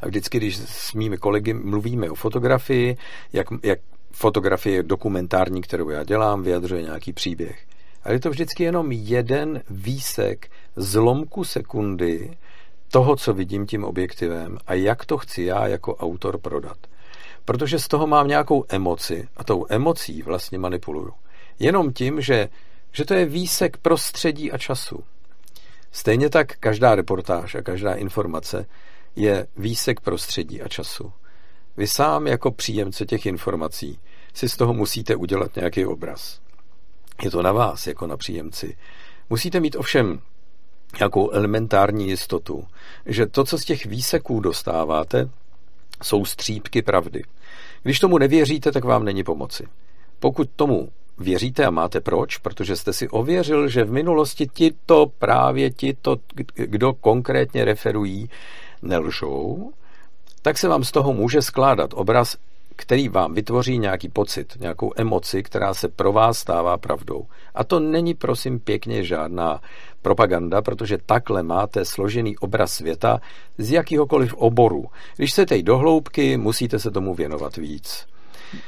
[0.00, 2.96] a vždycky, když s mými kolegy mluvíme o fotografii,
[3.32, 3.78] jak, jak
[4.12, 7.66] fotografie dokumentární, kterou já dělám, vyjadřuje nějaký příběh.
[8.04, 12.36] Ale je to vždycky jenom jeden výsek zlomku sekundy
[12.90, 16.76] toho, co vidím tím objektivem a jak to chci já jako autor prodat.
[17.44, 21.12] Protože z toho mám nějakou emoci a tou emocí vlastně manipuluju.
[21.58, 22.48] Jenom tím, že
[22.92, 25.04] že to je výsek prostředí a času.
[25.92, 28.66] Stejně tak každá reportáž a každá informace
[29.16, 31.12] je výsek prostředí a času.
[31.76, 33.98] Vy sám jako příjemce těch informací
[34.34, 36.40] si z toho musíte udělat nějaký obraz.
[37.22, 38.76] Je to na vás, jako na příjemci.
[39.30, 40.20] Musíte mít ovšem
[40.98, 42.66] nějakou elementární jistotu,
[43.06, 45.30] že to, co z těch výseků dostáváte,
[46.02, 47.22] jsou střípky pravdy.
[47.82, 49.66] Když tomu nevěříte, tak vám není pomoci.
[50.20, 50.88] Pokud tomu
[51.18, 56.16] věříte a máte proč, protože jste si ověřil, že v minulosti tito právě tito,
[56.54, 58.30] kdo konkrétně referují,
[58.82, 59.72] nelžou,
[60.42, 62.36] tak se vám z toho může skládat obraz,
[62.76, 67.26] který vám vytvoří nějaký pocit, nějakou emoci, která se pro vás stává pravdou.
[67.54, 69.60] A to není, prosím, pěkně žádná
[70.02, 73.20] propaganda, protože takhle máte složený obraz světa
[73.58, 74.84] z jakýhokoliv oboru.
[75.16, 78.06] Když chcete jít do hloubky, musíte se tomu věnovat víc.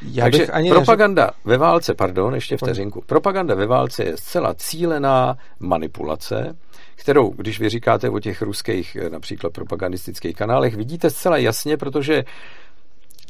[0.02, 1.36] Já Takže ani propaganda neřek...
[1.44, 6.56] ve válce, pardon, ještě vteřinku, propaganda ve válce je zcela cílená manipulace,
[6.96, 12.24] kterou, když vy říkáte o těch ruských eh, například propagandistických kanálech, vidíte zcela jasně, protože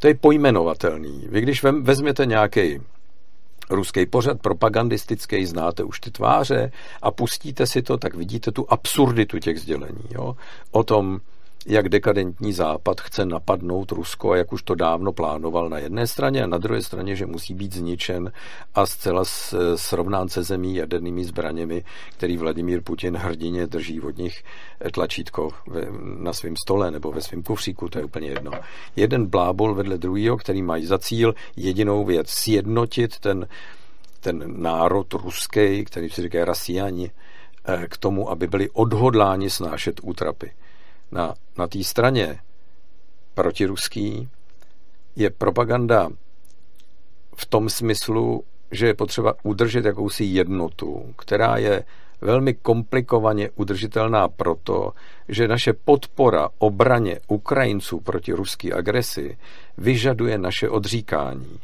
[0.00, 1.26] to je pojmenovatelný.
[1.30, 2.80] Vy když vezmete nějaký
[3.70, 6.72] ruský pořad propagandistický, znáte už ty tváře
[7.02, 10.04] a pustíte si to, tak vidíte tu absurditu těch sdělení.
[10.10, 10.36] Jo?
[10.70, 11.20] O tom,
[11.66, 16.44] jak dekadentní západ chce napadnout Rusko a jak už to dávno plánoval na jedné straně
[16.44, 18.32] a na druhé straně, že musí být zničen
[18.74, 19.24] a zcela
[19.74, 21.84] srovnán se zemí jadernými zbraněmi,
[22.16, 24.44] který Vladimír Putin hrdině drží od nich
[24.92, 25.50] tlačítko
[26.18, 28.52] na svém stole nebo ve svém kufříku, to je úplně jedno.
[28.96, 33.46] Jeden blábol vedle druhého, který mají za cíl jedinou věc, sjednotit ten,
[34.20, 37.10] ten národ ruský, který se říká rasiani,
[37.64, 40.50] eh, k tomu, aby byli odhodláni snášet útrapy
[41.12, 42.38] na, na té straně
[43.34, 44.28] protiruský
[45.16, 46.10] je propaganda
[47.36, 51.84] v tom smyslu, že je potřeba udržet jakousi jednotu, která je
[52.20, 54.92] velmi komplikovaně udržitelná proto,
[55.28, 59.38] že naše podpora obraně Ukrajinců proti ruské agresi
[59.78, 61.60] vyžaduje naše odříkání.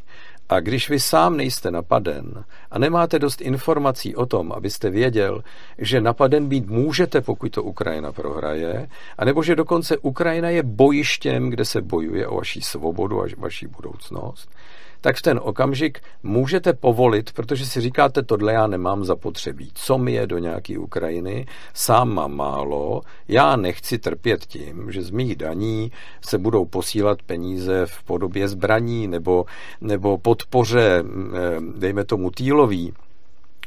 [0.51, 5.45] A když vy sám nejste napaden a nemáte dost informací o tom, abyste věděl,
[5.79, 11.65] že napaden být můžete, pokud to Ukrajina prohraje, anebo že dokonce Ukrajina je bojištěm, kde
[11.65, 14.51] se bojuje o vaši svobodu a vaši budoucnost,
[15.01, 19.71] tak v ten okamžik můžete povolit, protože si říkáte, tohle já nemám zapotřebí.
[19.75, 21.47] Co mi je do nějaké Ukrajiny?
[21.75, 25.93] Sám mám málo, já nechci trpět tím, že z mých daní
[26.25, 29.45] se budou posílat peníze v podobě zbraní nebo,
[29.81, 31.05] nebo podpoře,
[31.77, 32.93] dejme tomu týlový,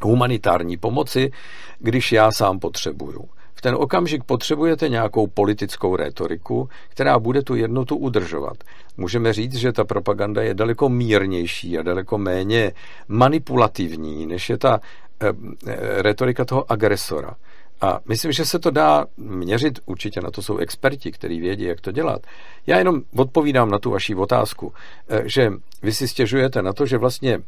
[0.02, 1.32] humanitární pomoci,
[1.80, 3.30] když já sám potřebuju
[3.64, 8.58] ten okamžik potřebujete nějakou politickou rétoriku, která bude tu jednotu udržovat.
[8.98, 12.72] Můžeme říct, že ta propaganda je daleko mírnější a daleko méně
[13.08, 14.80] manipulativní, než je ta
[15.22, 15.28] eh,
[15.68, 17.36] eh, retorika toho agresora.
[17.82, 21.82] A myslím, že se to dá měřit, určitě na to jsou experti, kteří vědí, jak
[21.82, 22.22] to dělat.
[22.68, 24.74] Já jenom odpovídám na tu vaši otázku,
[25.10, 27.40] eh, že vy si stěžujete na to, že vlastně,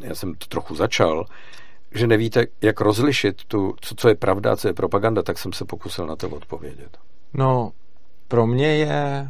[0.00, 1.26] já jsem to trochu začal,
[1.94, 5.64] že nevíte, jak rozlišit tu, co, co je pravda co je propaganda, tak jsem se
[5.64, 6.98] pokusil na to odpovědět.
[7.34, 7.72] No,
[8.28, 9.28] pro mě je...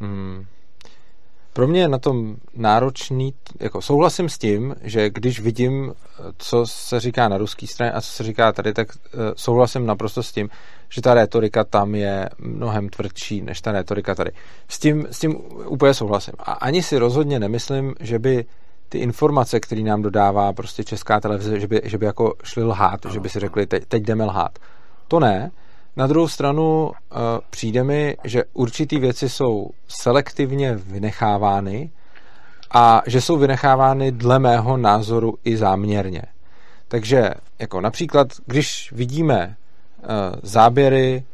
[0.00, 0.46] Hmm,
[1.52, 5.94] pro mě je na tom náročný, jako souhlasím s tím, že když vidím,
[6.38, 10.22] co se říká na ruské straně a co se říká tady, tak uh, souhlasím naprosto
[10.22, 10.48] s tím,
[10.88, 14.30] že ta retorika tam je mnohem tvrdší než ta retorika tady.
[14.68, 16.34] S tím, s tím úplně souhlasím.
[16.38, 18.44] A ani si rozhodně nemyslím, že by
[18.92, 23.06] ty informace, které nám dodává prostě česká televize, že by, že by jako šli lhát,
[23.06, 23.14] ano.
[23.14, 24.58] že by si řekli, teď, teď jdeme lhát.
[25.08, 25.50] To ne.
[25.96, 26.92] Na druhou stranu uh,
[27.50, 31.90] přijde mi, že určitý věci jsou selektivně vynechávány
[32.70, 36.22] a že jsou vynechávány dle mého názoru i záměrně.
[36.88, 39.56] Takže jako například, když vidíme
[40.02, 40.06] uh,
[40.42, 41.24] záběry,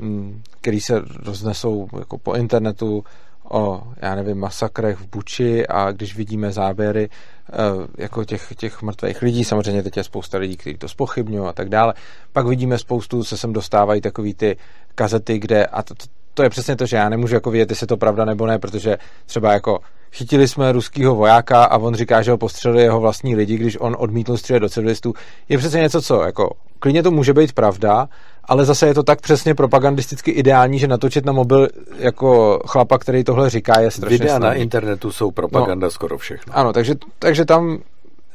[0.00, 3.04] um, které se roznesou jako po internetu
[3.50, 7.54] o, já nevím, masakrech v Buči a když vidíme záběry eh,
[7.98, 11.68] jako těch, těch mrtvých lidí, samozřejmě teď je spousta lidí, kteří to spochybňují a tak
[11.68, 11.94] dále,
[12.32, 14.56] pak vidíme spoustu, se sem dostávají takový ty
[14.94, 15.94] kazety, kde, a to,
[16.34, 18.58] to je přesně to, že já nemůžu jako vědět, jestli je to pravda nebo ne,
[18.58, 19.78] protože třeba jako
[20.12, 23.96] chytili jsme ruského vojáka a on říká, že ho postřelili jeho vlastní lidi, když on
[23.98, 25.14] odmítl střílet do civilistů,
[25.48, 28.08] je přesně něco, co jako klidně to může být pravda,
[28.48, 33.24] ale zase je to tak přesně propagandisticky ideální, že natočit na mobil jako chlapa, který
[33.24, 34.46] tohle říká, je strašně Videa snadný.
[34.46, 36.56] na internetu jsou propaganda no, skoro všechno.
[36.56, 37.78] Ano, takže, takže tam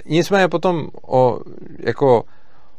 [0.06, 1.40] nicméně potom o,
[1.80, 2.24] jako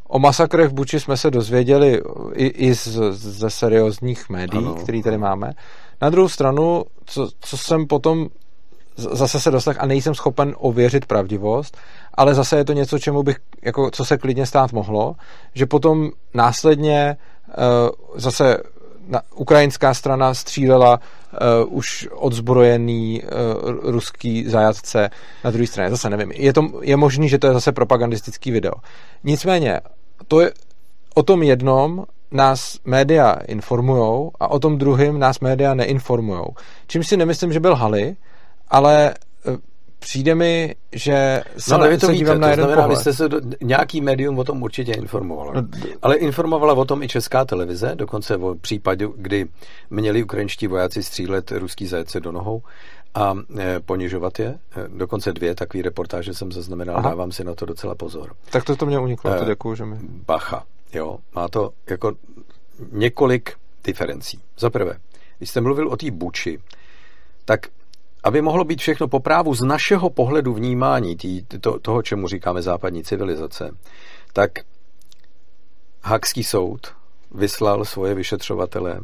[0.08, 5.18] o masakrech v Buči jsme se dozvěděli i, i z, ze seriózních médií, které tady
[5.18, 5.52] máme.
[6.02, 8.28] Na druhou stranu, co, co jsem potom
[8.96, 11.76] zase se dostal a nejsem schopen ověřit pravdivost,
[12.14, 15.16] ale zase je to něco, čemu bych, jako, co se klidně stát mohlo,
[15.54, 17.16] že potom následně
[17.48, 17.54] uh,
[18.20, 18.56] zase
[19.06, 21.00] na, ukrajinská strana střílela
[21.70, 25.10] uh, už odzbrojený uh, ruský zajatce
[25.44, 25.90] na druhé straně.
[25.90, 26.32] Zase nevím.
[26.32, 28.74] Je, to, je možný, že to je zase propagandistický video.
[29.24, 29.80] Nicméně,
[30.28, 30.52] to je
[31.14, 36.54] o tom jednom nás média informujou a o tom druhém nás média neinformujou.
[36.86, 38.16] Čím si nemyslím, že byl Hali,
[38.70, 39.14] ale e,
[39.98, 42.98] přijde mi, že se, no, ale to se víte, dívám na to jeden znamená, pohled.
[42.98, 45.52] Vy jste se do, nějaký médium o tom určitě informoval.
[45.54, 45.62] No,
[46.02, 49.46] ale informovala o tom i česká televize, dokonce o případu, kdy
[49.90, 52.62] měli ukrajinští vojáci střílet ruský zajece do nohou
[53.14, 54.46] a e, ponižovat je.
[54.46, 57.10] E, dokonce dvě takové reportáže jsem zaznamenal, Aha.
[57.10, 58.34] dávám si na to docela pozor.
[58.50, 59.96] Tak to, to mě uniklo, to děkuju, že mi...
[60.02, 62.12] Bacha, jo, má to jako
[62.92, 63.52] několik
[63.84, 64.40] diferencí.
[64.58, 64.98] Za prvé,
[65.38, 66.58] když jste mluvil o té buči,
[67.44, 67.66] tak
[68.24, 72.62] aby mohlo být všechno po právu z našeho pohledu vnímání tý, to, toho, čemu říkáme
[72.62, 73.70] západní civilizace,
[74.32, 74.50] tak
[76.02, 76.92] Hakský soud
[77.34, 79.00] vyslal svoje vyšetřovatele,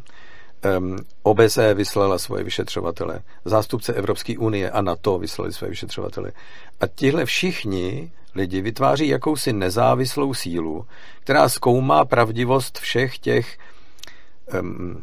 [0.79, 6.33] um, OBSE vyslala svoje vyšetřovatele, zástupce Evropské unie a NATO vyslali svoje vyšetřovatele.
[6.81, 10.87] A tihle všichni lidi vytváří jakousi nezávislou sílu,
[11.21, 13.59] která zkoumá pravdivost všech těch
[14.61, 15.03] um,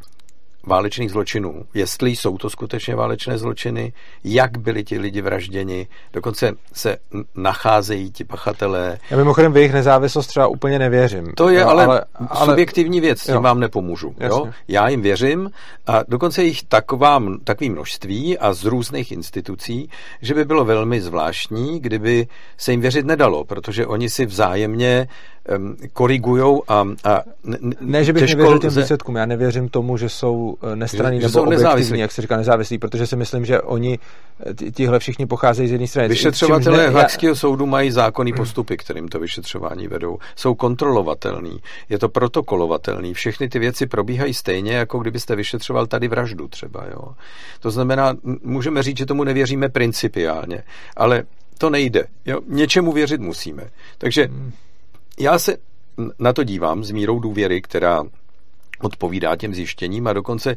[0.64, 1.66] válečných zločinů.
[1.74, 6.98] Jestli jsou to skutečně válečné zločiny, jak byli ti lidi vražděni, dokonce se
[7.36, 8.98] nacházejí ti pachatelé.
[9.10, 11.32] Já mimochodem v jejich nezávislost třeba úplně nevěřím.
[11.36, 14.16] To je jo, ale, ale, ale subjektivní věc, s tím vám nepomůžu.
[14.20, 14.50] Jo?
[14.68, 15.52] Já jim věřím
[15.88, 19.90] a dokonce jich taková, takový množství a z různých institucí,
[20.22, 25.08] že by bylo velmi zvláštní, kdyby se jim věřit nedalo, protože oni si vzájemně
[25.58, 30.10] um, korigujou a, a ne, ne, že bych nevěřil těm výsledkům, já nevěřím tomu, že
[30.10, 32.00] jsou eh, nestraní nebo jsou nezávislí.
[32.00, 34.00] jak se říká, nezávislí, protože si myslím, že oni,
[34.46, 36.08] eh, tihle všichni pocházejí z jedné strany.
[36.08, 40.18] Vyšetřovatelé Hakského soudu mají zákonný postupy, kterým to vyšetřování vedou.
[40.36, 46.48] Jsou kontrolovatelný, je to protokolovatelný, všechny ty věci probíhají stejně, jako kdybyste vyšetřoval tady vraždu
[46.48, 46.86] třeba.
[46.92, 47.14] Jo.
[47.60, 50.64] To znamená, můžeme říct, že tomu nevěříme principiálně,
[50.98, 51.24] ale
[51.58, 52.06] to nejde.
[52.26, 52.40] Jo.
[52.48, 53.64] Něčemu věřit musíme.
[53.98, 54.52] Takže hmm
[55.20, 55.58] já se
[56.20, 58.04] na to dívám s mírou důvěry, která
[58.82, 60.56] odpovídá těm zjištěním a dokonce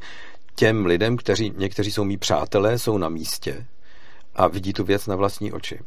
[0.55, 3.67] těm lidem, kteří, někteří jsou mý přátelé, jsou na místě
[4.35, 5.81] a vidí tu věc na vlastní oči.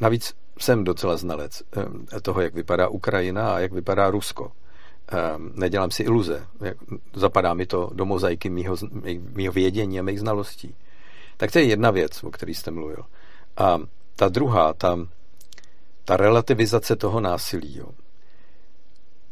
[0.00, 1.62] Navíc jsem docela znalec
[2.16, 4.52] eh, toho, jak vypadá Ukrajina a jak vypadá Rusko.
[5.12, 5.16] Eh,
[5.54, 6.46] nedělám si iluze.
[7.14, 8.76] Zapadá mi to do mozaiky mýho,
[9.34, 10.74] mýho vědění a mých znalostí.
[11.36, 13.04] Tak to je jedna věc, o které jste mluvil.
[13.56, 13.78] A
[14.16, 14.98] ta druhá, ta,
[16.04, 17.76] ta relativizace toho násilí.
[17.76, 17.88] Jo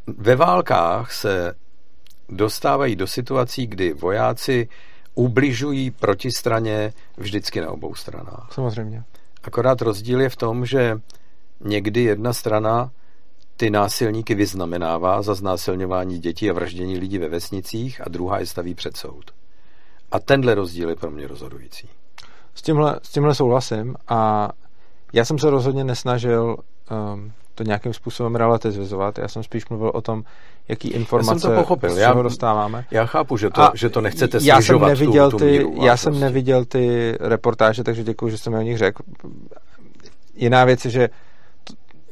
[0.07, 1.55] ve válkách se
[2.29, 4.69] dostávají do situací, kdy vojáci
[5.15, 8.49] ubližují protistraně vždycky na obou stranách.
[8.53, 9.05] Samozřejmě.
[9.45, 11.01] Akorát rozdíl je v tom, že
[11.61, 12.91] někdy jedna strana
[13.57, 18.75] ty násilníky vyznamenává za znásilňování dětí a vraždění lidí ve vesnicích a druhá je staví
[18.75, 19.31] před soud.
[20.13, 21.89] A tenhle rozdíl je pro mě rozhodující.
[22.55, 24.51] S tímhle, s tímhle souhlasím a
[25.13, 26.57] já jsem se rozhodně nesnažil
[27.15, 29.19] um, to nějakým způsobem relativizovat.
[29.19, 30.25] Já jsem spíš mluvil o tom,
[30.69, 31.99] jaký informace já jsem to pochopil.
[31.99, 32.85] já, dostáváme.
[32.91, 35.85] Já chápu, že to, a že to nechcete já jsem neviděl tu, ty, tu míru
[35.85, 39.03] Já jsem neviděl ty reportáže, takže děkuji, že jste mi o nich řekl.
[40.35, 41.09] Jiná věc je, že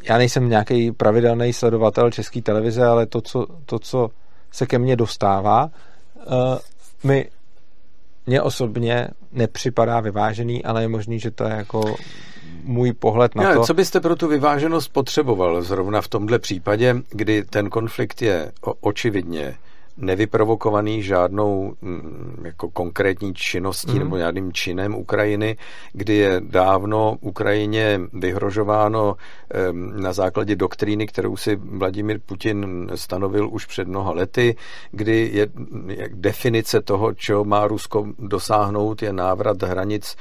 [0.03, 4.09] já nejsem nějaký pravidelný sledovatel české televize, ale to co, to, co
[4.51, 5.71] se ke mně dostává,
[6.27, 6.59] uh,
[7.05, 7.29] mi
[8.27, 11.95] mně osobně nepřipadá vyvážený, ale je možný, že to je jako
[12.65, 13.67] můj pohled na no, to.
[13.67, 19.55] Co byste pro tu vyváženost potřeboval zrovna v tomhle případě, kdy ten konflikt je očividně
[19.97, 23.99] nevyprovokovaný žádnou mm, jako konkrétní činností mm.
[23.99, 25.57] nebo žádným činem Ukrajiny,
[25.93, 29.17] kdy je dávno Ukrajině vyhrožováno
[30.01, 34.57] na základě doktríny, kterou si Vladimir Putin stanovil už před mnoha lety,
[34.91, 35.49] kdy je
[36.09, 40.17] definice toho, čeho má Rusko dosáhnout, je návrat hranic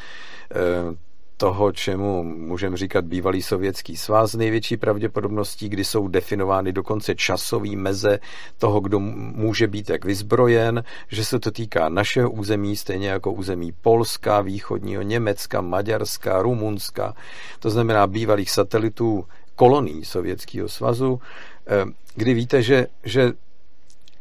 [1.41, 8.19] toho, čemu můžeme říkat bývalý sovětský svaz, největší pravděpodobností, kdy jsou definovány dokonce časový meze
[8.57, 13.71] toho, kdo může být jak vyzbrojen, že se to týká našeho území, stejně jako území
[13.81, 17.13] Polska, východního Německa, Maďarska, Rumunska,
[17.59, 19.25] to znamená bývalých satelitů
[19.55, 21.21] kolonií Sovětského svazu,
[21.67, 21.85] eh,
[22.15, 23.33] kdy víte, že, že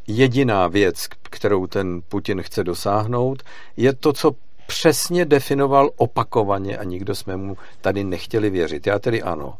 [0.07, 3.43] jediná věc, kterou ten Putin chce dosáhnout,
[3.77, 4.33] je to, co
[4.71, 8.87] přesně definoval opakovaně a nikdo jsme mu tady nechtěli věřit.
[8.87, 9.55] Já tedy ano.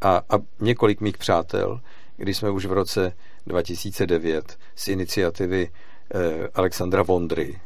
[0.00, 1.80] A, a několik mých přátel,
[2.16, 3.12] když jsme už v roce
[3.46, 7.60] 2009 z iniciativy eh, Alexandra Vondry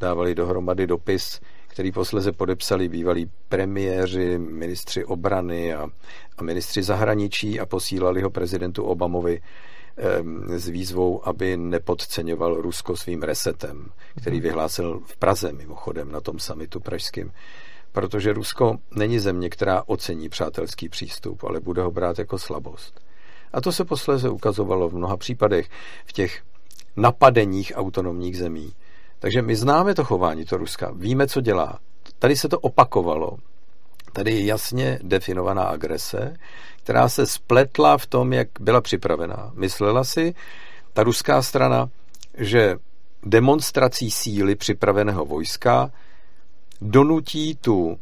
[0.00, 5.88] dávali dohromady dopis, který posleze podepsali bývalí premiéři, ministři obrany a,
[6.38, 9.40] a ministři zahraničí a posílali ho prezidentu Obamovi
[10.56, 13.86] s výzvou, aby nepodceňoval Rusko svým resetem,
[14.20, 14.42] který mhm.
[14.42, 17.32] vyhlásil v Praze mimochodem na tom samitu pražském.
[17.92, 23.00] Protože Rusko není země, která ocení přátelský přístup, ale bude ho brát jako slabost.
[23.52, 25.68] A to se posléze ukazovalo v mnoha případech
[26.06, 26.42] v těch
[26.96, 28.72] napadeních autonomních zemí.
[29.18, 31.78] Takže my známe to chování to Ruska, víme, co dělá.
[32.18, 33.38] Tady se to opakovalo.
[34.12, 36.36] Tady je jasně definovaná agrese,
[36.82, 39.52] která se spletla v tom, jak byla připravená.
[39.54, 40.34] Myslela si
[40.92, 41.88] ta ruská strana,
[42.38, 42.76] že
[43.22, 45.90] demonstrací síly připraveného vojska
[46.80, 47.98] donutí tu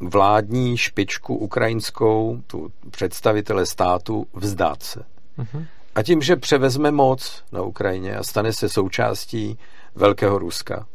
[0.00, 5.04] vládní špičku ukrajinskou, tu představitele státu, vzdát se.
[5.38, 5.66] Uh-huh.
[5.94, 9.58] A tím, že převezme moc na Ukrajině a stane se součástí
[9.94, 10.86] Velkého Ruska,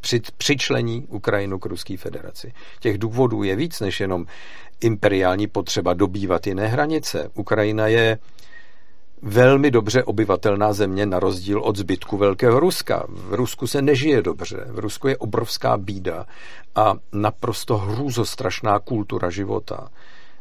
[0.00, 2.52] při, přičlení Ukrajinu k Ruské federaci.
[2.80, 4.26] Těch důvodů je víc než jenom
[4.80, 7.30] imperiální potřeba dobývat jiné hranice.
[7.34, 8.18] Ukrajina je
[9.22, 13.04] velmi dobře obyvatelná země na rozdíl od zbytku Velkého Ruska.
[13.08, 16.26] V Rusku se nežije dobře, v Rusku je obrovská bída
[16.74, 19.88] a naprosto hrůzostrašná kultura života.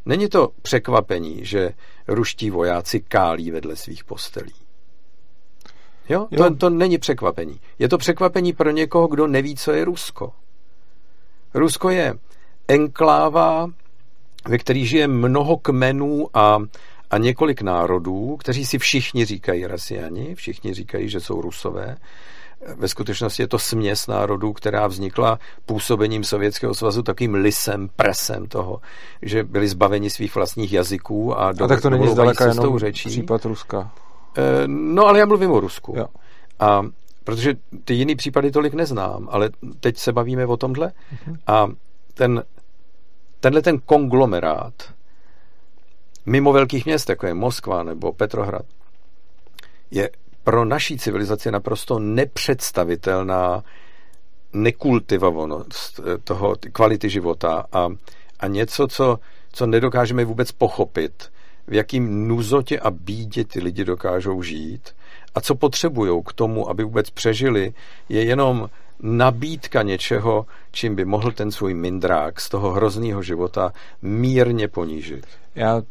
[0.05, 1.73] Není to překvapení, že
[2.07, 4.66] ruští vojáci kálí vedle svých postelí.
[6.09, 6.27] Jo?
[6.31, 6.43] jo.
[6.43, 7.59] To, to není překvapení.
[7.79, 10.31] Je to překvapení pro někoho, kdo neví, co je Rusko.
[11.53, 12.13] Rusko je
[12.67, 13.67] enkláva,
[14.47, 16.59] ve který žije mnoho kmenů a,
[17.11, 21.97] a několik národů, kteří si všichni říkají rasiani, všichni říkají, že jsou rusové.
[22.75, 28.81] Ve skutečnosti je to směs národů, která vznikla působením Sovětského svazu takým lisem, presem toho,
[29.21, 33.09] že byli zbaveni svých vlastních jazyků a, do, a tak to není zdaleka jenom řečí.
[33.09, 33.91] případ Ruska.
[34.37, 35.93] Eh, no, ale já mluvím o Rusku.
[35.97, 36.07] Jo.
[36.59, 36.85] A
[37.23, 40.87] protože ty jiný případy tolik neznám, ale teď se bavíme o tomhle.
[40.87, 41.37] Uh-huh.
[41.47, 41.67] A
[42.13, 42.43] ten,
[43.39, 44.73] tenhle ten konglomerát
[46.25, 48.65] mimo velkých měst, jako je Moskva nebo Petrohrad,
[49.91, 50.09] je
[50.43, 53.63] pro naší civilizaci naprosto nepředstavitelná
[54.53, 57.89] nekultivovanost eh, toho kvality života a,
[58.39, 59.19] a něco, co,
[59.51, 61.31] co nedokážeme vůbec pochopit
[61.67, 64.89] v jakým nuzotě a bídě ty lidi dokážou žít
[65.35, 67.73] a co potřebují k tomu, aby vůbec přežili,
[68.09, 74.67] je jenom nabídka něčeho, čím by mohl ten svůj mindrák z toho hrozného života mírně
[74.67, 75.27] ponížit.
[75.55, 75.81] Já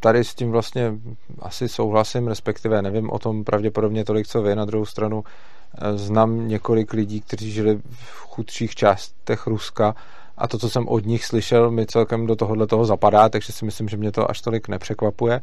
[0.00, 0.92] tady s tím vlastně
[1.38, 4.56] asi souhlasím, respektive nevím o tom pravděpodobně tolik, co vy.
[4.56, 9.94] Na druhou stranu eh, znám několik lidí, kteří žili v chudších částech Ruska
[10.38, 13.64] a to, co jsem od nich slyšel, mi celkem do tohohle toho zapadá, takže si
[13.64, 15.40] myslím, že mě to až tolik nepřekvapuje.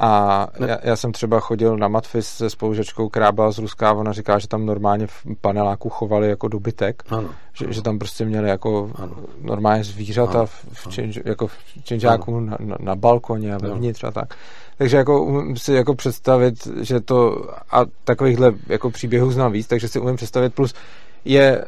[0.00, 3.92] A já, já jsem třeba chodil na matfis se spolužečkou, která byla z Ruska a
[3.92, 7.02] ona říká, že tam normálně v paneláku chovali jako dobytek.
[7.10, 7.28] Ano.
[7.52, 9.16] Že, že tam prostě měli jako Ano.
[9.40, 10.46] normálně zvířata Ano.
[10.46, 11.54] v, v činž, jako v
[11.84, 14.34] činžáku na, na, na balkoně a vevnitř a tak.
[14.78, 19.88] Takže jako umím si jako představit, že to a takovýchhle jako příběhů znám víc, takže
[19.88, 20.74] si umím představit plus
[21.24, 21.64] je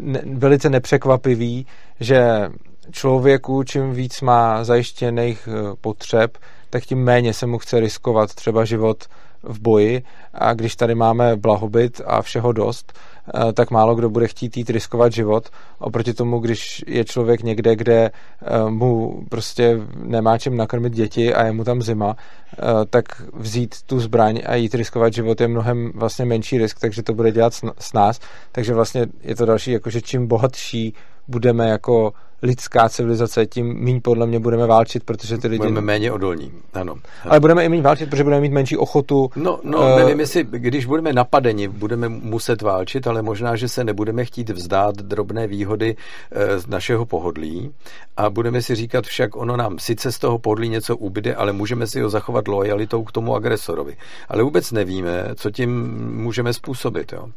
[0.00, 1.66] ne, velice nepřekvapivý,
[2.00, 2.50] že
[2.90, 6.38] člověku čím víc má zajištěných eh, potřeb,
[6.70, 9.04] tak tím méně se mu chce riskovat třeba život
[9.42, 10.02] v boji.
[10.34, 12.92] A když tady máme blahobyt a všeho dost,
[13.54, 15.48] tak málo kdo bude chtít jít riskovat život.
[15.78, 21.46] Oproti tomu, když je člověk někde, kde eh, mu prostě nemá čím nakrmit děti a
[21.46, 22.16] je mu tam zima,
[22.52, 23.04] eh, tak
[23.34, 27.32] vzít tu zbraň a jít riskovat život je mnohem vlastně menší risk, takže to bude
[27.32, 28.20] dělat s- s nás.
[28.52, 30.94] Takže vlastně je to další, jakože čím bohatší
[31.28, 32.12] budeme jako
[32.44, 35.58] lidská civilizace, tím méně podle mě budeme válčit, protože ty lidi...
[35.58, 36.94] Budeme méně odolní, ano.
[37.28, 39.30] Ale budeme i méně válčit, protože budeme mít menší ochotu.
[39.36, 43.84] No, no Eh, nevím, jestli, když budeme napadeni, budeme muset válčit, ale možná, že se
[43.84, 45.96] nebudeme chtít vzdát drobné výhody
[46.32, 47.74] eh, z našeho pohodlí
[48.16, 51.86] a budeme si říkat však, ono nám sice z toho pohodlí něco ubyde, ale můžeme
[51.86, 53.96] si ho zachovat lojalitou k tomu agresorovi.
[54.28, 55.70] Ale vůbec nevíme, co tím
[56.14, 57.12] můžeme způsobit.
[57.12, 57.28] Jo.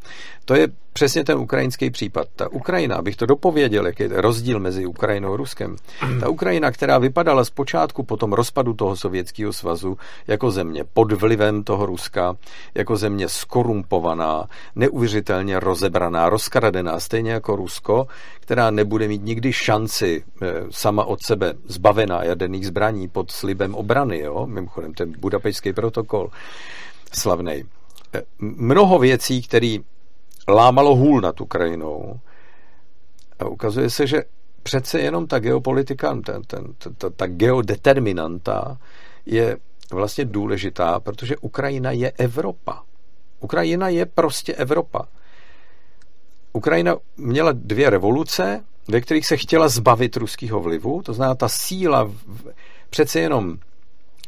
[0.45, 2.27] To je přesně ten ukrajinský případ.
[2.35, 5.75] Ta Ukrajina, abych to dopověděl, jaký je rozdíl mezi Ukrajinou Ruskem.
[6.19, 11.63] Ta Ukrajina, která vypadala zpočátku po tom rozpadu toho Sovětského svazu jako země pod vlivem
[11.63, 12.35] toho Ruska,
[12.75, 18.07] jako země skorumpovaná, neuvěřitelně rozebraná, rozkradená, stejně jako Rusko,
[18.39, 24.19] která nebude mít nikdy šanci eh, sama od sebe zbavená jaderných zbraní pod slibem obrany,
[24.19, 24.47] jo?
[24.47, 26.29] mimochodem ten budapešský protokol
[27.13, 27.65] slavnej.
[28.13, 29.77] Eh, Mnoho věcí, které
[30.47, 32.19] lámalo hůl nad Ukrajinou,
[33.39, 34.23] a ukazuje se, že
[34.67, 36.63] přece jenom ta geopolitika, ten, ten,
[36.97, 38.77] ta, ta geodeterminanta
[39.25, 39.57] je
[39.91, 42.83] vlastně důležitá, protože Ukrajina je Evropa.
[43.39, 45.07] Ukrajina je prostě Evropa.
[46.53, 52.03] Ukrajina měla dvě revoluce, ve kterých se chtěla zbavit ruského vlivu, to znamená, ta síla
[52.03, 52.13] v,
[52.89, 53.57] přece jenom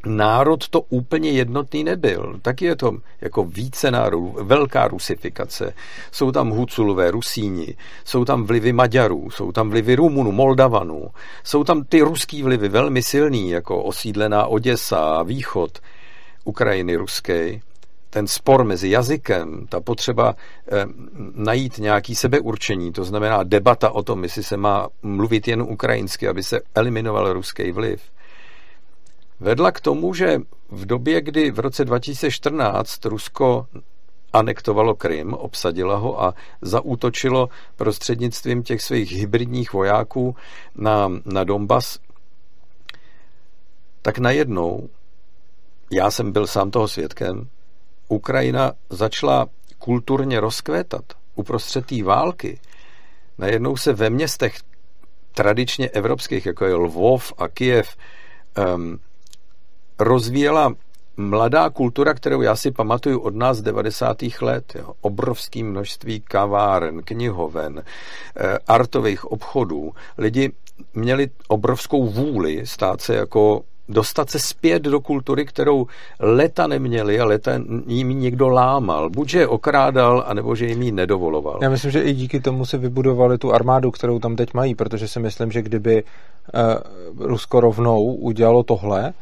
[0.06, 2.40] národ to úplně jednotný nebyl.
[2.42, 5.74] Taky je to jako více národů, velká rusifikace.
[6.12, 7.76] Jsou tam Huculové, Rusíni,
[8.06, 11.08] jsou tam vlivy Maďarů, jsou tam vlivy Rumunů, Moldavanů,
[11.44, 15.80] jsou tam ty ruský vlivy velmi silný, jako osídlená Oděsa, východ
[16.44, 17.60] Ukrajiny ruské.
[18.10, 20.36] Ten spor mezi jazykem, ta potřeba
[20.72, 20.86] eh,
[21.36, 26.44] najít nějaký sebeurčení, to znamená debata o tom, jestli se má mluvit jen ukrajinsky, aby
[26.44, 28.02] se eliminoval ruský vliv
[29.40, 33.68] vedla k tomu, že v době, kdy v roce 2014 Rusko
[34.34, 40.36] anektovalo Krym, obsadila ho a zaútočilo prostřednictvím těch svých hybridních vojáků
[40.76, 42.00] na, na Donbas,
[44.02, 44.90] tak najednou,
[45.92, 47.50] já jsem byl sám toho svědkem,
[48.08, 49.48] Ukrajina začala
[49.80, 51.04] kulturně rozkvétat
[51.36, 52.60] uprostřed té války.
[53.38, 54.56] Najednou se ve městech
[55.34, 57.98] tradičně evropských, jako je Lvov a Kijev,
[58.76, 59.00] um,
[60.00, 60.74] rozvíjela
[61.18, 64.18] mladá kultura, kterou já si pamatuju od nás z 90.
[64.42, 64.76] let.
[64.76, 64.94] Jo.
[65.02, 67.84] Obrovské množství kaváren, knihoven,
[68.68, 69.92] artových obchodů.
[70.18, 70.52] Lidi
[70.94, 75.88] měli obrovskou vůli stát se jako dostat se zpět do kultury, kterou
[76.20, 77.52] leta neměli a leta
[77.88, 79.10] jim někdo lámal.
[79.10, 81.60] Buď že je okrádal, anebo že jim ji nedovoloval.
[81.62, 85.08] Já myslím, že i díky tomu si vybudovali tu armádu, kterou tam teď mají, protože
[85.08, 86.04] si myslím, že kdyby
[87.24, 89.14] uh, Rusko rovnou udělalo tohle,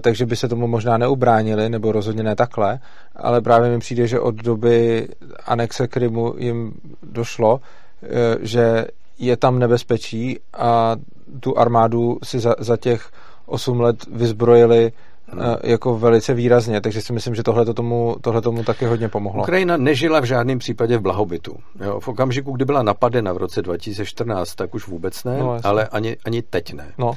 [0.00, 2.78] takže by se tomu možná neubránili, nebo rozhodně ne takhle,
[3.16, 5.08] ale právě mi přijde, že od doby
[5.46, 8.08] anexe Krymu jim došlo, uh,
[8.40, 8.86] že
[9.18, 10.96] je tam nebezpečí a
[11.40, 13.10] tu armádu si za, za těch
[13.46, 14.92] 8 let vyzbrojili
[15.32, 19.42] uh, jako velice výrazně, takže si myslím, že tohle tomu, tohle tomu taky hodně pomohlo.
[19.42, 21.56] Ukrajina nežila v žádném případě v blahobytu.
[21.84, 25.88] Jo, v okamžiku, kdy byla napadena v roce 2014, tak už vůbec ne, no, ale
[25.88, 26.92] ani, ani teď ne.
[26.98, 27.12] No.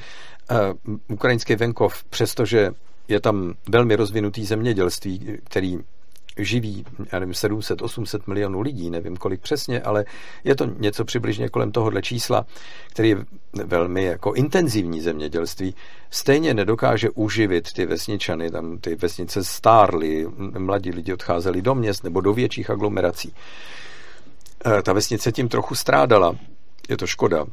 [1.08, 2.70] Ukrajinský venkov, přestože
[3.08, 5.78] je tam velmi rozvinutý zemědělství, který
[6.38, 10.04] živí, já nevím, 700, 800 milionů lidí, nevím kolik přesně, ale
[10.44, 12.46] je to něco přibližně kolem tohohle čísla,
[12.90, 13.16] který je
[13.64, 15.74] velmi jako intenzivní zemědělství,
[16.10, 20.26] stejně nedokáže uživit ty vesničany, tam ty vesnice stárly,
[20.58, 23.34] mladí lidi odcházeli do měst nebo do větších aglomerací.
[24.82, 26.36] Ta vesnice tím trochu strádala,
[26.88, 27.46] je to škoda,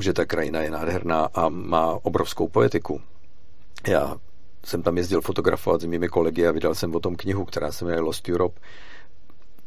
[0.00, 3.00] že ta krajina je nádherná a má obrovskou poetiku.
[3.88, 4.16] Já
[4.64, 7.84] jsem tam jezdil fotografovat s mými kolegy a vydal jsem o tom knihu, která se
[7.84, 8.60] jmenuje Lost Europe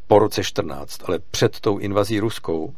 [0.07, 2.73] po roce 14, ale před tou invazí ruskou,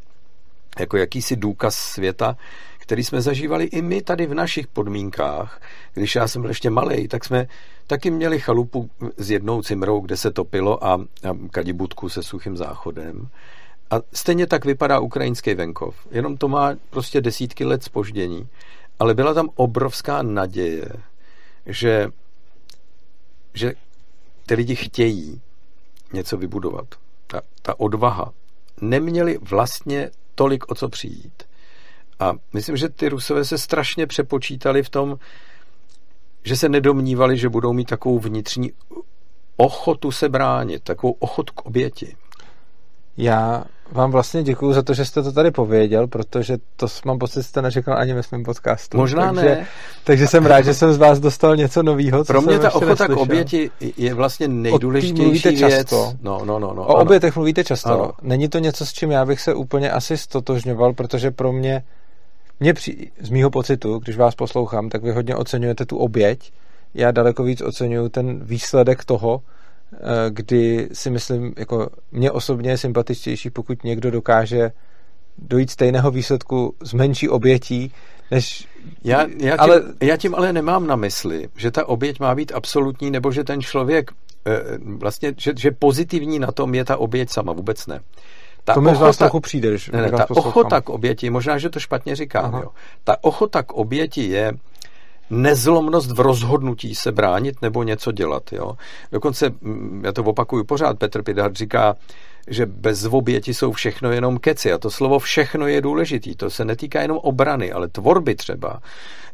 [0.80, 2.38] jako jakýsi důkaz světa,
[2.78, 5.62] který jsme zažívali i my tady v našich podmínkách.
[5.94, 7.48] Když já jsem byl ještě malý, tak jsme
[7.88, 13.30] taky měli chalupu s jednou cimrou, kde se topilo a, a kadibutku se suchým záchodem.
[13.92, 16.08] A stejně tak vypadá ukrajinský venkov.
[16.12, 18.48] Jenom to má prostě desítky let spoždění.
[19.00, 20.90] Ale byla tam obrovská naděje,
[21.66, 22.08] že,
[23.54, 23.74] že
[24.46, 25.42] ty lidi chtějí
[26.14, 26.86] něco vybudovat.
[27.28, 28.34] Ta, ta odvaha.
[28.82, 31.44] Neměli vlastně tolik o co přijít.
[32.20, 35.18] A myslím, že ty Rusové se strašně přepočítali v tom,
[36.44, 38.72] že se nedomnívali, že budou mít takovou vnitřní
[39.58, 42.16] ochotu se bránit, takovou ochotu k oběti.
[43.18, 47.40] Já vám vlastně děkuji za to, že jste to tady pověděl, protože to mám pocit,
[47.40, 48.98] že jste neřekl ani ve svém podcastu.
[48.98, 49.68] Možná takže, ne.
[50.04, 52.26] Takže jsem rád, že jsem z vás dostal něco nového.
[52.26, 53.16] Pro mě ta ochota neslyšel.
[53.16, 55.90] k oběti je vlastně nejdůležitější věc.
[55.90, 56.14] Často.
[56.22, 57.06] No, no, no, no, o ano.
[57.06, 57.90] obětech mluvíte často.
[57.90, 58.12] Ano.
[58.22, 61.84] Není to něco, s čím já bych se úplně asi stotožňoval, protože pro mě,
[62.60, 66.52] mě při, z mýho pocitu, když vás poslouchám, tak vy hodně oceňujete tu oběť.
[66.94, 69.42] Já daleko víc oceňuju ten výsledek toho,
[70.30, 74.72] kdy si myslím, jako mě osobně je sympatičtější, pokud někdo dokáže
[75.38, 77.94] dojít stejného výsledku s menší obětí,
[78.32, 78.68] než...
[79.04, 79.82] Já, já, tím, ale...
[80.02, 83.62] já tím ale nemám na mysli, že ta oběť má být absolutní, nebo že ten
[83.62, 84.12] člověk
[84.46, 84.62] eh,
[84.98, 88.00] vlastně, že, že pozitivní na tom je ta oběť sama, vůbec ne.
[88.64, 91.58] Ta to mi ochota, z vás trochu přijde, ne, ne, ta ochota k oběti, možná,
[91.58, 92.70] že to špatně říkám, jo.
[93.04, 94.52] Ta ochota k oběti je
[95.30, 98.54] nezlomnost v rozhodnutí se bránit nebo něco dělat.
[98.54, 98.78] Jo?
[99.12, 101.96] Dokonce, mm, já to opakuju pořád, Petr Pidhart říká,
[102.48, 104.74] že bez oběti jsou všechno jenom keci.
[104.74, 106.36] A to slovo všechno je důležitý.
[106.36, 108.80] To se netýká jenom obrany, ale tvorby třeba,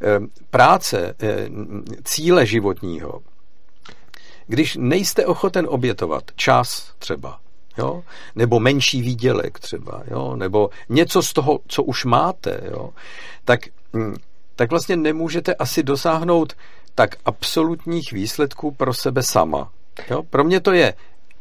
[0.02, 0.20] eh,
[0.50, 1.50] práce, eh,
[2.04, 3.22] cíle životního.
[4.48, 7.40] Když nejste ochoten obětovat čas třeba,
[7.78, 8.04] jo?
[8.36, 10.36] nebo menší výdělek třeba, jo?
[10.36, 12.90] nebo něco z toho, co už máte, jo?
[13.46, 13.60] tak
[13.94, 14.16] mm,
[14.56, 16.54] tak vlastně nemůžete asi dosáhnout
[16.96, 19.70] tak absolutních výsledků pro sebe sama.
[20.10, 20.24] Jo?
[20.24, 20.94] Pro mě to je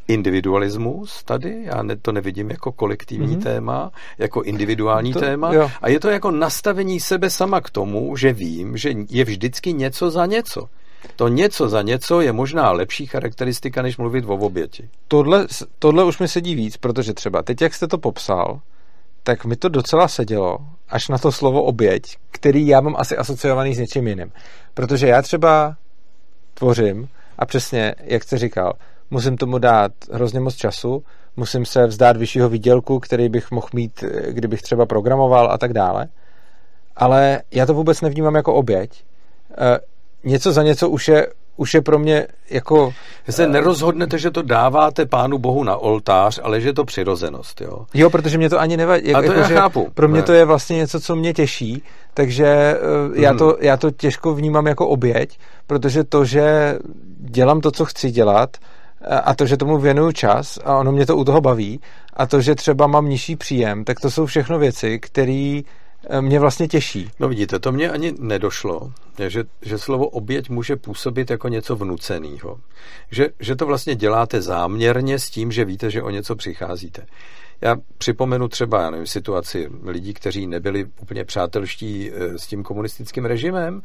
[0.08, 3.42] individualismus tady, já ne, to nevidím jako kolektivní mm-hmm.
[3.42, 5.70] téma, jako individuální to, téma jo.
[5.82, 10.10] a je to jako nastavení sebe sama k tomu, že vím, že je vždycky něco
[10.10, 10.68] za něco.
[11.16, 14.88] To něco za něco je možná lepší charakteristika, než mluvit o oběti.
[15.08, 15.46] Tohle,
[15.78, 18.60] tohle už mi sedí víc, protože třeba teď, jak jste to popsal,
[19.22, 20.58] tak mi to docela sedělo,
[20.92, 24.32] až na to slovo oběť, který já mám asi asociovaný s něčím jiným.
[24.74, 25.76] Protože já třeba
[26.54, 28.72] tvořím a přesně, jak jste říkal,
[29.10, 31.04] musím tomu dát hrozně moc času,
[31.36, 36.08] musím se vzdát vyššího výdělku, který bych mohl mít, kdybych třeba programoval a tak dále.
[36.96, 39.04] Ale já to vůbec nevnímám jako oběť.
[39.58, 39.78] E,
[40.24, 41.26] něco za něco už je
[41.62, 42.92] už je pro mě jako...
[43.26, 47.60] Vy se nerozhodnete, že to dáváte pánu bohu na oltář, ale že je to přirozenost,
[47.60, 47.86] jo?
[47.94, 49.14] Jo, protože mě to ani nevadí.
[49.14, 49.88] A to jako, já chápu.
[49.94, 50.22] Pro mě ne.
[50.22, 51.82] to je vlastně něco, co mě těší,
[52.14, 52.78] takže
[53.14, 53.38] já, hmm.
[53.38, 56.78] to, já to těžko vnímám jako oběť, protože to, že
[57.18, 58.56] dělám to, co chci dělat,
[59.24, 61.80] a to, že tomu věnuju čas a ono mě to u toho baví
[62.16, 65.81] a to, že třeba mám nižší příjem, tak to jsou všechno věci, které Eh,
[66.20, 67.10] mě vlastně těší.
[67.20, 68.92] No vidíte, to mě ani nedošlo,
[69.28, 72.60] že, že slovo oběť může působit jako něco vnuceného.
[73.10, 77.06] Že, že to vlastně děláte záměrně s tím, že víte, že o něco přicházíte.
[77.60, 83.24] Já připomenu třeba, já nevím, situaci lidí, kteří nebyli úplně přátelští eh, s tím komunistickým
[83.24, 83.82] režimem,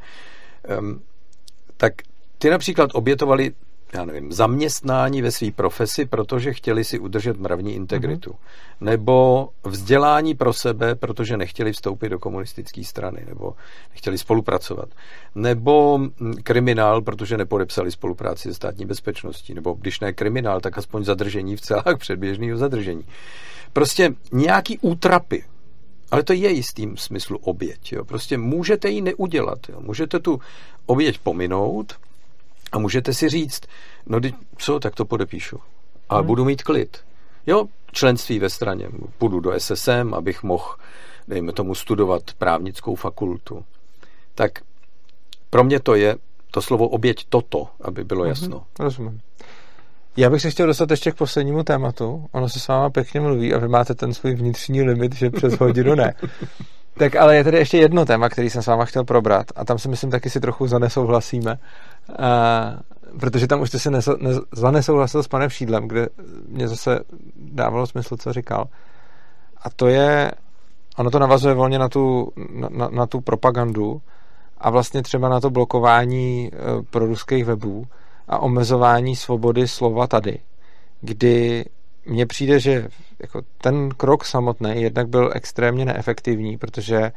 [1.77, 1.93] tak
[2.37, 3.51] ty například obětovali
[3.93, 8.29] já nevím, zaměstnání ve své profesi, protože chtěli si udržet mravní integritu.
[8.29, 8.85] Mm-hmm.
[8.85, 13.53] Nebo vzdělání pro sebe, protože nechtěli vstoupit do komunistické strany, nebo
[13.91, 14.89] nechtěli spolupracovat.
[15.35, 19.53] Nebo mm, kriminál, protože nepodepsali spolupráci se státní bezpečností.
[19.53, 23.05] Nebo když ne kriminál, tak aspoň zadržení v celách předběžného zadržení.
[23.73, 25.43] Prostě nějaký útrapy,
[26.11, 27.91] ale to je jistým smyslu oběť.
[27.91, 28.05] Jo.
[28.05, 29.59] Prostě můžete ji neudělat.
[29.69, 29.81] Jo.
[29.81, 30.39] Můžete tu
[30.85, 31.93] oběť pominout,
[32.71, 33.61] a můžete si říct,
[34.05, 34.19] no
[34.57, 35.59] co, tak to podepíšu.
[36.09, 36.27] A hmm.
[36.27, 36.97] budu mít klid.
[37.47, 38.89] Jo, členství ve straně.
[39.17, 40.75] Půjdu do SSM, abych mohl,
[41.27, 43.65] dejme tomu, studovat právnickou fakultu.
[44.35, 44.51] Tak
[45.49, 46.15] pro mě to je
[46.51, 48.57] to slovo oběť toto, aby bylo mhm, jasno.
[48.57, 49.19] Hmm, rozumím.
[50.17, 52.25] Já bych se chtěl dostat ještě k poslednímu tématu.
[52.31, 55.59] Ono se s váma pěkně mluví a vy máte ten svůj vnitřní limit, že přes
[55.59, 56.13] hodinu ne.
[56.97, 59.79] Tak ale je tady ještě jedno téma, který jsem s váma chtěl probrat a tam
[59.79, 61.59] si myslím taky si trochu zanesouhlasíme,
[62.19, 62.79] a,
[63.19, 66.07] protože tam už jste si nesa, ne, zanesouhlasil s panem Šídlem, kde
[66.47, 66.99] mě zase
[67.35, 68.67] dávalo smysl, co říkal.
[69.61, 70.31] A to je,
[70.97, 74.01] ono to navazuje volně na tu, na, na, na tu propagandu
[74.57, 77.87] a vlastně třeba na to blokování e, pro ruských webů
[78.27, 80.39] a omezování svobody slova tady,
[81.01, 81.65] kdy
[82.07, 82.87] mně přijde, že
[83.19, 87.11] jako ten krok samotný jednak byl extrémně neefektivní, protože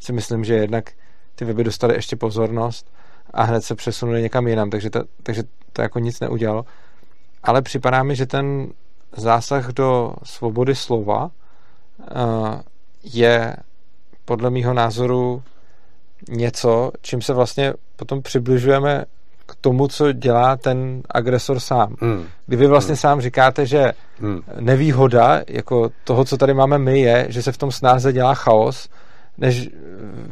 [0.00, 0.92] si myslím, že jednak
[1.34, 2.92] ty weby dostaly ještě pozornost
[3.30, 5.42] a hned se přesunuli někam jinam, takže to, takže
[5.72, 6.64] to jako nic neudělalo.
[7.42, 8.68] Ale připadá mi, že ten
[9.16, 11.30] zásah do svobody slova uh,
[13.02, 13.56] je
[14.24, 15.42] podle mýho názoru
[16.28, 19.04] něco, čím se vlastně potom přibližujeme
[19.64, 21.96] tomu, co dělá ten agresor sám.
[22.00, 22.24] Hmm.
[22.46, 22.96] Kdy vy vlastně hmm.
[22.96, 24.40] sám říkáte, že hmm.
[24.60, 28.88] nevýhoda jako toho, co tady máme my, je, že se v tom snáze dělá chaos,
[29.38, 29.68] než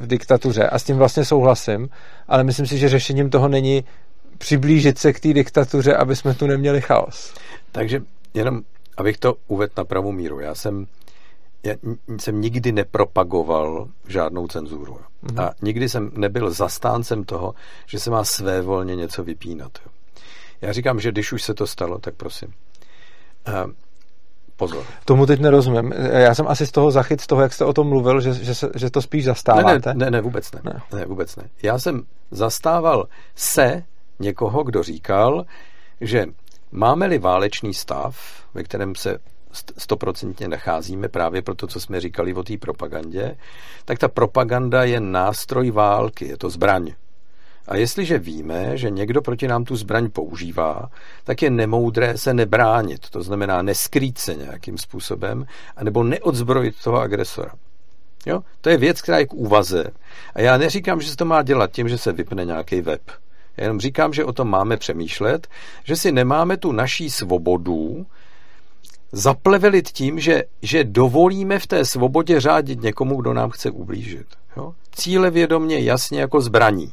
[0.00, 0.66] v diktatuře.
[0.66, 1.88] A s tím vlastně souhlasím,
[2.28, 3.84] ale myslím si, že řešením toho není
[4.38, 7.34] přiblížit se k té diktatuře, aby jsme tu neměli chaos.
[7.72, 8.02] Takže
[8.34, 8.60] jenom,
[8.96, 10.40] abych to uvedl na pravou míru.
[10.40, 10.86] Já jsem
[11.64, 11.74] já
[12.18, 14.98] jsem nikdy nepropagoval žádnou cenzuru.
[15.24, 15.42] Mm-hmm.
[15.42, 17.54] A nikdy jsem nebyl zastáncem toho,
[17.86, 19.78] že se má své volně něco vypínat.
[20.60, 22.48] Já říkám, že když už se to stalo, tak prosím.
[23.48, 23.70] Uh,
[24.56, 24.84] pozor.
[25.04, 25.92] Tomu teď nerozumím.
[26.12, 28.54] Já jsem asi z toho zachyt, z toho, jak jste o tom mluvil, že, že,
[28.54, 29.94] se, že to spíš zastáváte.
[29.94, 30.60] Ne, ne, ne, ne vůbec ne.
[30.64, 30.82] ne.
[30.92, 31.44] Ne, vůbec ne.
[31.62, 33.82] Já jsem zastával se
[34.18, 35.44] někoho, kdo říkal,
[36.00, 36.26] že
[36.72, 38.16] máme-li válečný stav,
[38.54, 39.18] ve kterém se
[39.78, 43.36] stoprocentně nacházíme právě pro to, co jsme říkali o té propagandě,
[43.84, 46.92] tak ta propaganda je nástroj války, je to zbraň.
[47.68, 50.90] A jestliže víme, že někdo proti nám tu zbraň používá,
[51.24, 55.46] tak je nemoudré se nebránit, to znamená neskrýt se nějakým způsobem,
[55.76, 57.52] anebo neodzbrojit toho agresora.
[58.26, 58.42] Jo?
[58.60, 59.84] To je věc, která je k úvaze.
[60.34, 63.02] A já neříkám, že se to má dělat tím, že se vypne nějaký web.
[63.56, 65.48] Já jenom říkám, že o tom máme přemýšlet,
[65.84, 68.06] že si nemáme tu naší svobodu
[69.12, 74.26] zaplevelit tím, že, že dovolíme v té svobodě řádit někomu, kdo nám chce ublížit.
[74.56, 74.74] Jo?
[74.92, 76.92] Cíle vědomě jasně jako zbraní.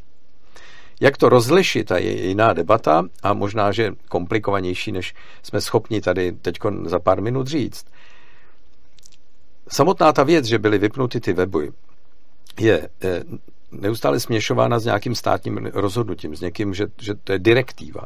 [1.01, 5.13] Jak to rozlišit, a je jiná debata a možná, že komplikovanější, než
[5.43, 7.85] jsme schopni tady teď za pár minut říct.
[9.67, 11.71] Samotná ta věc, že byly vypnuty ty weby,
[12.59, 13.23] je eh,
[13.71, 18.01] neustále směšována s nějakým státním rozhodnutím, s někým, že, že to je direktiva.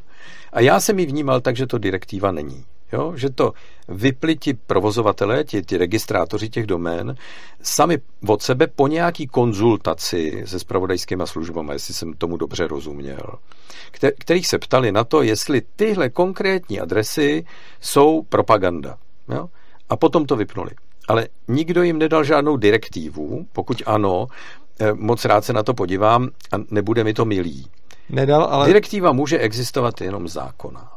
[0.53, 2.65] A já jsem ji vnímal tak, že to direktiva není.
[2.93, 3.13] Jo?
[3.15, 3.53] Že to
[3.87, 7.15] vypli ti provozovatelé, ti, ti registrátoři těch domén,
[7.61, 13.35] sami od sebe po nějaký konzultaci se spravodajskými službami, jestli jsem tomu dobře rozuměl,
[14.19, 17.45] kterých se ptali na to, jestli tyhle konkrétní adresy
[17.81, 18.97] jsou propaganda.
[19.29, 19.49] Jo?
[19.89, 20.71] A potom to vypnuli.
[21.07, 24.27] Ale nikdo jim nedal žádnou direktivu, pokud ano,
[24.79, 27.67] eh, moc rád se na to podívám a nebude mi to milý.
[28.09, 28.67] Nedal, ale...
[28.67, 30.91] Direktiva může existovat jenom zákona.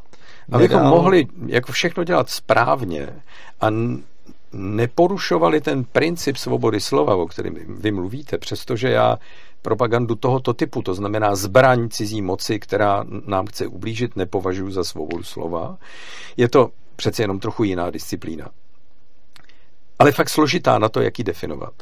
[0.53, 0.91] Abychom nedal.
[0.91, 3.09] mohli jako všechno dělat správně
[3.61, 3.67] a
[4.53, 9.19] neporušovali ten princip svobody slova, o kterém vy mluvíte, přestože já
[9.63, 15.23] propagandu tohoto typu, to znamená zbraň cizí moci, která nám chce ublížit, nepovažuji za svobodu
[15.23, 15.79] slova.
[16.37, 18.51] Je to přece jenom trochu jiná disciplína.
[19.99, 21.75] Ale fakt složitá na to, jak ji definovat.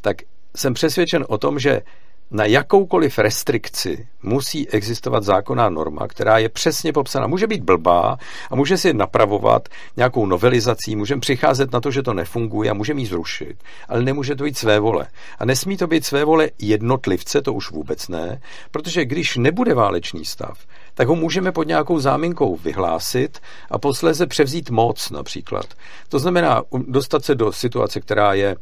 [0.00, 0.16] Tak
[0.56, 1.82] jsem přesvědčen o tom, že
[2.30, 7.26] na jakoukoliv restrikci musí existovat zákonná norma, která je přesně popsaná.
[7.26, 8.18] Může být blbá
[8.50, 13.00] a může si napravovat nějakou novelizací, můžeme přicházet na to, že to nefunguje a můžeme
[13.00, 13.56] ji zrušit,
[13.88, 15.06] ale nemůže to být své vole.
[15.38, 20.24] A nesmí to být své vole jednotlivce, to už vůbec ne, protože když nebude válečný
[20.24, 20.58] stav,
[20.94, 23.38] tak ho můžeme pod nějakou záminkou vyhlásit
[23.70, 25.66] a posléze převzít moc například.
[26.08, 28.56] To znamená dostat se do situace, která je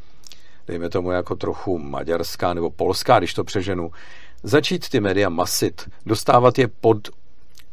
[0.67, 3.91] dejme tomu jako trochu maďarská nebo polská, když to přeženu,
[4.43, 7.09] začít ty média masit, dostávat je pod,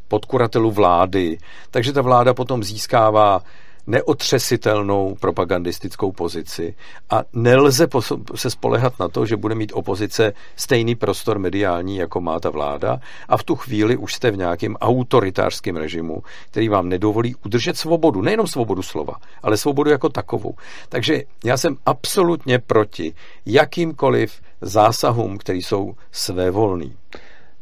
[0.08, 1.38] pod kuratelu vlády,
[1.72, 3.42] takže ta vláda potom získává
[3.88, 6.76] neotřesitelnou propagandistickou pozici
[7.10, 7.88] a nelze
[8.36, 13.00] se spolehat na to, že bude mít opozice stejný prostor mediální, jako má ta vláda
[13.28, 18.22] a v tu chvíli už jste v nějakém autoritářském režimu, který vám nedovolí udržet svobodu,
[18.22, 20.56] nejenom svobodu slova, ale svobodu jako takovou.
[20.90, 23.14] Takže já jsem absolutně proti
[23.46, 26.96] jakýmkoliv zásahům, které jsou svévolný.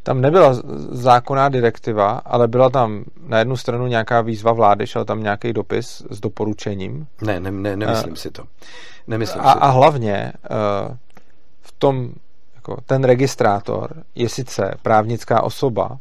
[0.09, 0.55] Tam nebyla
[0.91, 6.05] zákonná direktiva, ale byla tam na jednu stranu nějaká výzva vlády, šel tam nějaký dopis
[6.09, 7.07] s doporučením.
[7.21, 8.43] Ne, ne, ne nemyslím uh, si to.
[9.07, 9.63] Nemyslím a, si to.
[9.63, 10.95] a hlavně uh,
[11.61, 12.09] v tom,
[12.55, 15.97] jako ten registrátor je sice právnická osoba,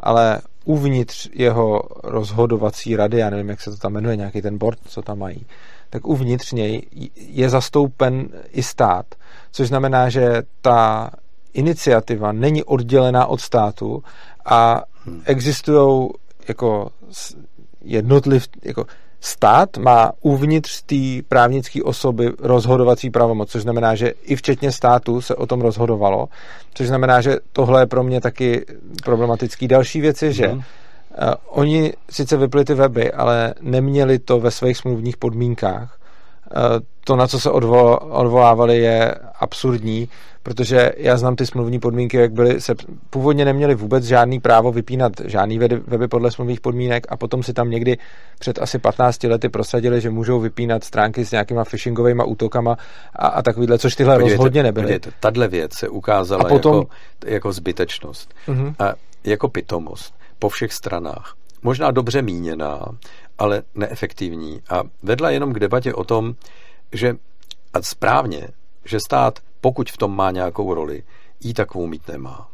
[0.00, 4.78] ale uvnitř jeho rozhodovací rady, já nevím, jak se to tam jmenuje, nějaký ten board,
[4.86, 5.46] co tam mají,
[5.90, 6.82] tak uvnitř něj
[7.16, 9.06] je zastoupen i stát,
[9.52, 11.10] což znamená, že ta
[11.56, 14.02] iniciativa není oddělená od státu
[14.44, 15.22] a hmm.
[15.24, 16.08] existují
[16.48, 16.90] jako
[17.84, 18.86] jednotliv, jako
[19.20, 25.34] stát má uvnitř té právnické osoby rozhodovací pravomoc, což znamená, že i včetně státu se
[25.34, 26.28] o tom rozhodovalo,
[26.74, 28.66] což znamená, že tohle je pro mě taky
[29.04, 29.68] problematický.
[29.68, 30.60] Další věc je, že uh,
[31.46, 35.98] oni sice vypli ty weby, ale neměli to ve svých smluvních podmínkách.
[36.56, 36.62] Uh,
[37.04, 40.08] to, na co se odvolávali, je absurdní,
[40.46, 42.74] protože já znám ty smluvní podmínky, jak byly, se
[43.10, 47.70] původně neměli vůbec žádný právo vypínat žádný weby podle smluvních podmínek a potom si tam
[47.70, 47.98] někdy
[48.38, 52.76] před asi 15 lety prosadili, že můžou vypínat stránky s nějakýma phishingovými útokama
[53.16, 54.84] a, a takovýhle, což tyhle podívejte, rozhodně nebyly.
[54.84, 56.88] Podívejte, tahle věc se ukázala a potom, jako,
[57.26, 58.74] jako zbytečnost uh-huh.
[58.78, 58.94] a
[59.24, 61.34] jako pitomost po všech stranách.
[61.62, 62.86] Možná dobře míněná,
[63.38, 66.34] ale neefektivní a vedla jenom k debatě o tom,
[66.92, 67.16] že
[67.74, 68.48] a správně,
[68.86, 71.02] že stát, pokud v tom má nějakou roli,
[71.40, 72.48] jí takovou mít nemá.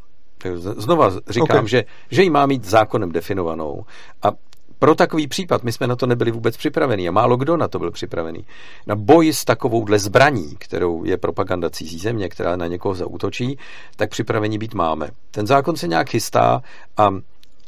[0.54, 1.68] Znova říkám, okay.
[1.68, 3.84] že, že ji má mít zákonem definovanou
[4.22, 4.32] a
[4.78, 7.78] pro takový případ my jsme na to nebyli vůbec připraveni a málo kdo na to
[7.78, 8.46] byl připravený.
[8.86, 13.58] Na boj s takovouhle zbraní, kterou je propaganda cizí země, která na někoho zautočí,
[13.96, 15.10] tak připraveni být máme.
[15.30, 16.62] Ten zákon se nějak chystá
[16.96, 17.14] a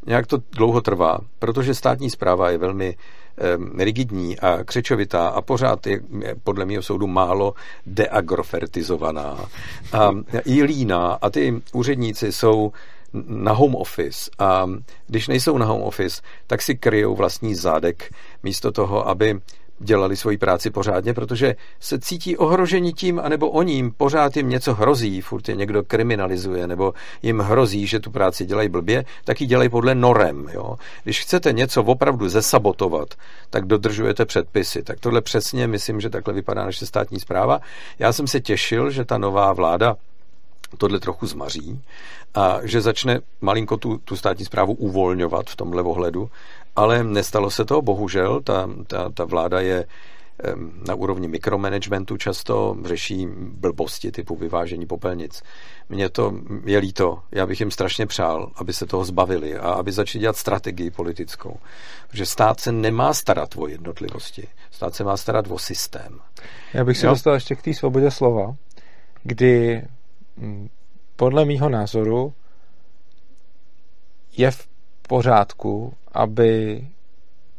[0.07, 2.97] nějak to dlouho trvá, protože státní zpráva je velmi
[3.79, 6.01] rigidní a křečovitá a pořád je
[6.45, 7.55] podle mého soudu málo
[7.87, 9.47] deagrofertizovaná.
[9.93, 10.11] A
[10.45, 12.73] i líná a ty úředníci jsou
[13.27, 14.67] na home office a
[15.07, 18.15] když nejsou na home office, tak si kryjou vlastní zádek.
[18.43, 19.41] Místo toho, aby
[19.79, 24.75] dělali svoji práci pořádně, protože se cítí ohroženi tím, anebo o ním pořád jim něco
[24.75, 29.47] hrozí, furt je někdo kriminalizuje, nebo jim hrozí, že tu práci dělají blbě, tak ji
[29.47, 30.49] dělají podle norem.
[30.53, 30.77] Jo?
[31.05, 33.15] Když chcete něco opravdu zesabotovat,
[33.51, 34.83] tak dodržujete předpisy.
[34.83, 37.61] Tak tohle přesně myslím, že takhle vypadá naše státní zpráva.
[37.99, 39.97] Já jsem se těšil, že ta nová vláda
[40.79, 41.81] tohle trochu zmaří
[42.35, 46.31] a že začne malinko tu, tu státní zprávu uvolňovat v tomhle ohledu,
[46.77, 49.87] ale nestalo se to, bohužel, ta, ta, ta vláda je
[50.89, 55.43] na úrovni mikromanagementu často řeší blbosti typu vyvážení popelnic.
[55.89, 57.23] Mně to je líto.
[57.33, 61.57] Já bych jim strašně přál, aby se toho zbavili a aby začali dělat strategii politickou.
[62.11, 64.49] Protože stát se nemá starat o jednotlivosti.
[64.71, 66.21] Stát se má starat o systém.
[66.75, 68.57] Já bych se dostal ještě k té svobodě slova,
[69.23, 69.83] kdy
[70.37, 70.69] mm,
[71.17, 72.35] podle mýho názoru
[74.37, 74.74] je v
[75.09, 76.81] pořádku, aby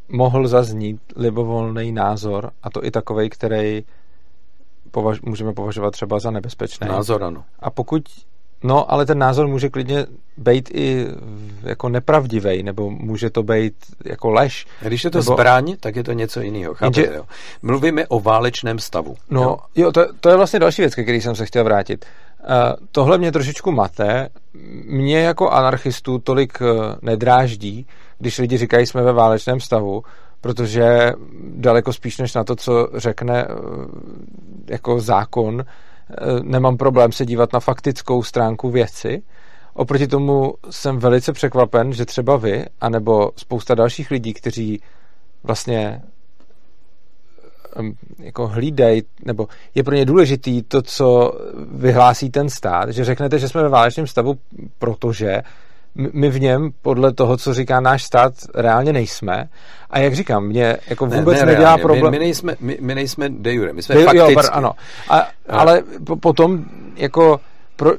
[0.10, 3.84] mohl zaznít libovolný názor, a to i takový, který
[4.92, 6.88] považ, můžeme považovat třeba za nebezpečný.
[6.88, 7.44] Názor, ano.
[7.60, 8.04] A pokud
[8.64, 10.06] No, ale ten názor může klidně
[10.38, 11.08] být i
[11.64, 13.74] jako nepravdivý, nebo může to být
[14.06, 14.66] jako lež.
[14.82, 15.34] Když je to nebo...
[15.34, 16.74] zbraň, tak je to něco jiného.
[16.74, 17.18] Chápete, Jenže...
[17.18, 17.26] jo?
[17.62, 19.16] Mluvíme o válečném stavu.
[19.30, 22.06] No, jo, jo to, to je vlastně další věc, ke který jsem se chtěl vrátit.
[22.40, 24.30] Uh, tohle mě trošičku mate.
[24.86, 26.68] Mě jako anarchistu tolik uh,
[27.02, 27.88] nedráždí,
[28.20, 30.04] když lidi říkají, jsme ve válečném stavu,
[30.42, 31.14] protože
[31.56, 33.86] daleko spíš než na to, co řekne uh,
[34.70, 35.66] jako zákon,
[36.44, 39.24] nemám problém se dívat na faktickou stránku věci.
[39.74, 44.82] Oproti tomu jsem velice překvapen, že třeba vy, anebo spousta dalších lidí, kteří
[45.44, 46.02] vlastně
[48.20, 51.34] jako hlídají, nebo je pro ně důležitý to, co
[51.72, 54.36] vyhlásí ten stát, že řeknete, že jsme ve válečném stavu,
[54.80, 55.42] protože
[56.14, 59.50] my v něm podle toho, co říká náš stát, reálně nejsme.
[59.90, 62.12] A jak říkám, mě jako vůbec ne, ne, nedělá problém.
[62.12, 64.34] My, my, nejsme, my, my nejsme de jure, my jsme de, fakticky.
[64.34, 64.72] Jo, ano.
[65.10, 65.28] A, a.
[65.48, 66.66] Ale po, potom
[66.96, 67.40] jako
[67.76, 67.92] pro,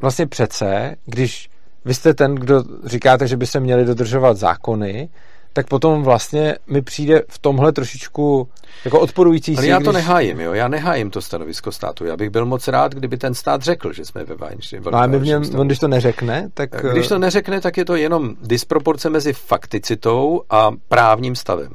[0.00, 1.50] vlastně přece, když
[1.84, 5.08] vy jste ten, kdo říkáte, že by se měli dodržovat zákony,
[5.54, 8.48] tak potom vlastně mi přijde v tomhle trošičku
[8.84, 9.94] jako odporující Ale já to když...
[9.94, 12.04] nehájím, jo, já nehájím to stanovisko státu.
[12.04, 15.06] Já bych byl moc rád, kdyby ten stát řekl, že jsme ve válečném No a
[15.06, 16.70] my v něm, on, když to neřekne, tak...
[16.92, 21.72] Když to neřekne, tak je to jenom disproporce mezi fakticitou a právním stavem.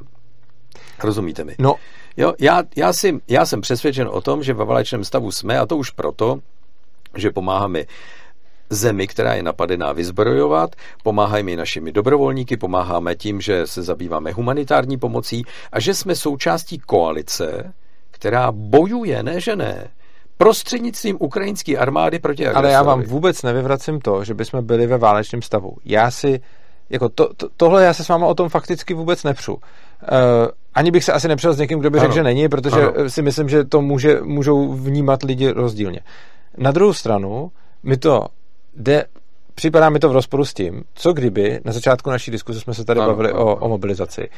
[1.02, 1.54] Rozumíte mi?
[1.58, 1.74] No.
[2.16, 5.66] Jo, já, já, si, já jsem přesvědčen o tom, že ve válečném stavu jsme, a
[5.66, 6.38] to už proto,
[7.16, 7.84] že pomáháme
[8.70, 15.44] zemi, která je napadená, vyzbrojovat, pomáháme našimi dobrovolníky, pomáháme tím, že se zabýváme humanitární pomocí
[15.72, 17.72] a že jsme součástí koalice,
[18.10, 19.88] která bojuje, ne že ne,
[20.36, 22.66] prostřednictvím ukrajinské armády proti agresorovi.
[22.66, 25.76] Ale já vám vůbec nevyvracím to, že bychom byli ve válečném stavu.
[25.84, 26.40] Já si,
[26.90, 29.54] jako to, to, tohle já se s váma o tom fakticky vůbec nepřu.
[29.54, 29.60] Uh,
[30.74, 32.04] ani bych se asi nepřel s někým, kdo by ano.
[32.04, 33.10] řekl, že není, protože ano.
[33.10, 36.00] si myslím, že to může, můžou vnímat lidi rozdílně.
[36.58, 37.50] Na druhou stranu,
[37.82, 38.26] my to
[38.76, 39.04] jde,
[39.54, 42.84] připadá mi to v rozporu s tím, co kdyby na začátku naší diskuse jsme se
[42.84, 43.44] tady ano, bavili ano.
[43.44, 44.28] O, o mobilizaci.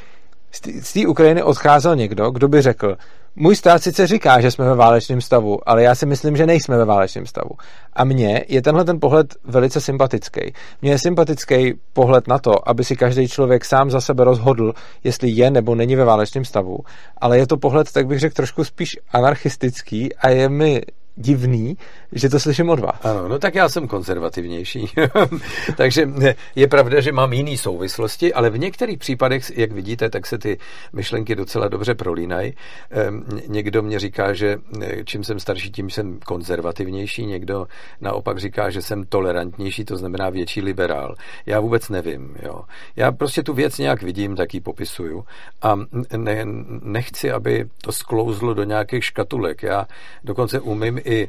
[0.83, 2.97] Z té Ukrajiny odcházel někdo, kdo by řekl,
[3.37, 6.77] můj stát sice říká, že jsme ve válečném stavu, ale já si myslím, že nejsme
[6.77, 7.51] ve válečném stavu.
[7.93, 10.53] A mně je tenhle ten pohled velice sympatický.
[10.83, 14.73] Mně je sympatický pohled na to, aby si každý člověk sám za sebe rozhodl,
[15.05, 16.79] jestli je nebo není ve válečném stavu,
[17.21, 20.83] ale je to pohled, tak bych řekl, trošku spíš anarchistický a je mi
[21.17, 21.77] divný,
[22.13, 22.95] že to slyším od vás.
[23.03, 24.91] Ano, no tak já jsem konzervativnější.
[25.77, 26.09] Takže
[26.55, 30.59] je pravda, že mám jiný souvislosti, ale v některých případech, jak vidíte, tak se ty
[30.93, 32.55] myšlenky docela dobře prolínají.
[32.91, 37.67] Ehm, někdo mě říká, že eh, čím jsem starší, tím jsem konzervativnější, někdo
[38.01, 41.15] naopak říká, že jsem tolerantnější, to znamená větší liberál.
[41.47, 42.37] Já vůbec nevím.
[42.43, 42.63] Jo.
[42.97, 45.25] Já prostě tu věc nějak vidím, tak ji popisuju
[45.63, 45.79] a
[46.17, 46.45] ne,
[46.83, 49.63] nechci, aby to sklouzlo do nějakých škatulek.
[49.63, 49.87] Já
[50.25, 51.29] dokonce umím i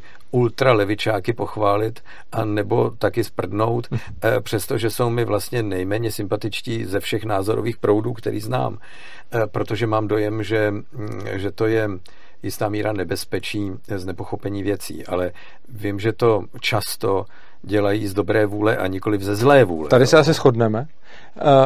[0.74, 2.00] ultralevičáky pochválit
[2.32, 8.14] a nebo taky sprdnout, eh, přestože jsou mi vlastně nejméně sympatičtí ze všech názorových proudů,
[8.14, 8.78] který znám.
[9.32, 11.90] Eh, protože mám dojem, že, mm, že to je
[12.44, 15.32] jistá míra nebezpečí z nepochopení věcí, ale
[15.70, 17.26] vím, že to často
[17.62, 19.90] dělají z dobré vůle a nikoli ze zlé vůle.
[19.90, 20.80] Tady se asi shodneme.
[20.80, 21.66] Uh,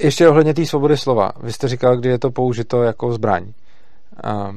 [0.00, 1.32] ještě ohledně té svobody slova.
[1.42, 3.52] Vy jste říkal, kdy je to použito jako zbraň.
[4.24, 4.56] Uh,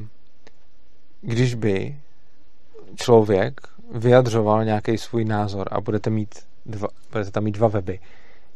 [1.22, 1.96] když by
[2.96, 3.62] člověk
[3.92, 6.36] vyjadřoval nějaký svůj názor a budete mít
[6.66, 8.00] dva, budete tam mít dva weby.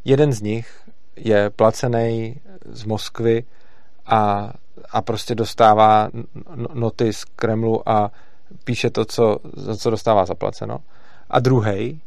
[0.04, 0.80] Jeden z nich
[1.16, 3.44] je placený z Moskvy
[4.06, 4.52] a,
[4.90, 6.08] a prostě dostává
[6.74, 8.10] noty z Kremlu a
[8.64, 9.38] píše to, co,
[9.76, 10.78] co dostává zaplaceno.
[11.30, 12.00] A druhý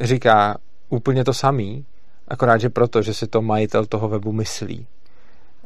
[0.00, 0.56] říká
[0.88, 1.84] úplně to samý,
[2.28, 4.86] akorát, že proto, že si to majitel toho webu myslí.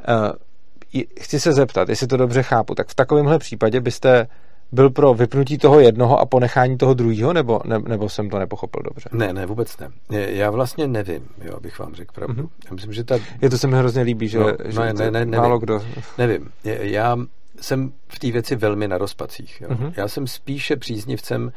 [0.09, 4.27] Uh, chci se zeptat, jestli to dobře chápu, tak v takovémhle případě byste
[4.73, 8.83] byl pro vypnutí toho jednoho a ponechání toho druhého, nebo, ne, nebo jsem to nepochopil
[8.83, 9.09] dobře?
[9.12, 9.89] Ne, ne, vůbec ne.
[10.11, 12.43] Já vlastně nevím, jo, abych vám řekl pravdu.
[12.43, 12.49] Mm-hmm.
[12.66, 13.18] Já myslím, že ta...
[13.43, 15.81] Je to se mi hrozně líbí, že, no, že ne, ne, ne, ne, málo kdo...
[16.18, 16.51] Nevím.
[16.64, 17.16] Já
[17.61, 19.61] jsem v té věci velmi na rozpacích.
[19.61, 19.68] Jo.
[19.68, 19.93] Mm-hmm.
[19.97, 21.53] Já jsem spíše příznivcem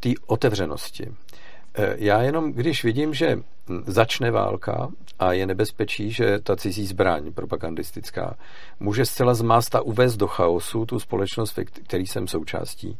[0.00, 1.06] té otevřenosti.
[1.74, 3.38] Eh, já jenom, když vidím, že
[3.86, 8.36] začne válka a je nebezpečí, že ta cizí zbraň propagandistická
[8.80, 12.98] může zcela zmást a uvést do chaosu tu společnost, který jsem součástí,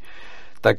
[0.61, 0.77] tak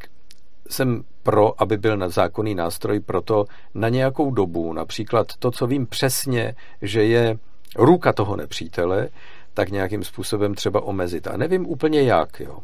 [0.69, 5.85] jsem pro, aby byl na zákonný nástroj proto na nějakou dobu, například to, co vím
[5.85, 7.37] přesně, že je
[7.75, 9.09] ruka toho nepřítele,
[9.53, 11.27] tak nějakým způsobem třeba omezit.
[11.27, 12.39] A nevím úplně jak.
[12.39, 12.59] Jo.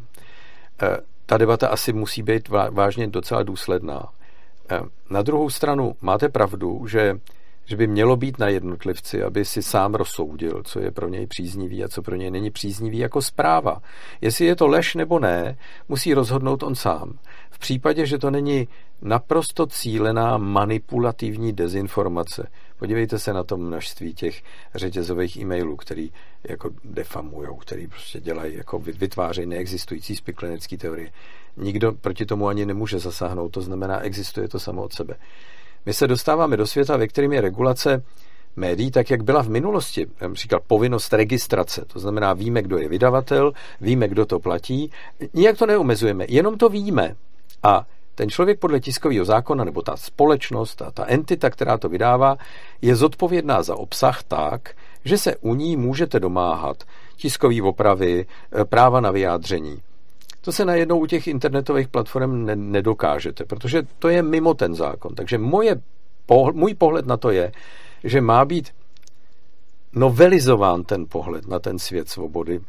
[0.82, 4.10] Eh, ta debata asi musí být vážně docela důsledná.
[5.10, 7.20] Na druhou stranu máte pravdu, že,
[7.66, 11.84] že by mělo být na jednotlivci, aby si sám rozsoudil, co je pro něj příznivý
[11.84, 13.82] a co pro něj není příznivý jako zpráva.
[14.22, 15.58] Jestli je to lež nebo ne,
[15.90, 17.20] musí rozhodnout on sám.
[17.50, 18.68] V případě, že to není
[19.02, 22.50] naprosto cílená manipulativní dezinformace.
[22.80, 24.44] Podívejte se na to množství těch
[24.76, 26.12] řetězových e-mailů, který
[26.44, 31.12] jako defamujou, který prostě dělají, jako vytvářejí neexistující spiklenecký teorie.
[31.58, 35.16] Nikdo proti tomu ani nemůže zasáhnout, to znamená, existuje to samo od sebe.
[35.86, 38.04] My se dostáváme do světa, ve kterém je regulace
[38.56, 43.54] médií, tak jak byla v minulosti, říkal povinnost registrace, to znamená víme, kdo je vydavatel,
[43.82, 44.92] víme, kdo to platí,
[45.34, 47.16] nijak to neomezujeme, jenom to víme.
[47.64, 47.86] A
[48.16, 52.38] ten člověk podle tiskového zákona, nebo ta společnost, ta, ta entita, která to vydává,
[52.82, 54.74] je zodpovědná za obsah tak,
[55.06, 56.84] že se u ní můžete domáhat
[57.16, 58.26] tiskový opravy,
[58.62, 59.82] e, práva na vyjádření.
[60.48, 65.16] To se najednou u těch internetových platform ne, nedokážete, protože to je mimo ten zákon.
[65.16, 65.82] Takže moje,
[66.54, 67.52] můj pohled na to je,
[68.04, 68.72] že má být
[69.94, 72.60] novelizován ten pohled na ten svět svobody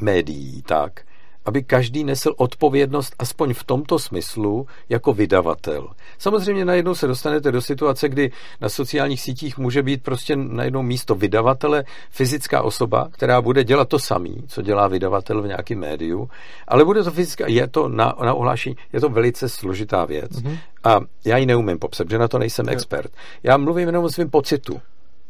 [0.00, 1.00] médií tak,
[1.46, 5.88] aby každý nesl odpovědnost aspoň v tomto smyslu jako vydavatel.
[6.18, 8.30] Samozřejmě najednou se dostanete do situace, kdy
[8.60, 13.98] na sociálních sítích může být prostě najednou místo vydavatele fyzická osoba, která bude dělat to
[13.98, 16.30] samý, co dělá vydavatel v nějakém médiu,
[16.68, 20.30] ale bude to fyzická, je to na, na ohlášení, je to velice složitá věc.
[20.30, 20.58] Mm-hmm.
[20.84, 23.12] A já ji neumím popsat, že na to nejsem expert.
[23.42, 24.80] Já mluvím jenom o svém pocitu.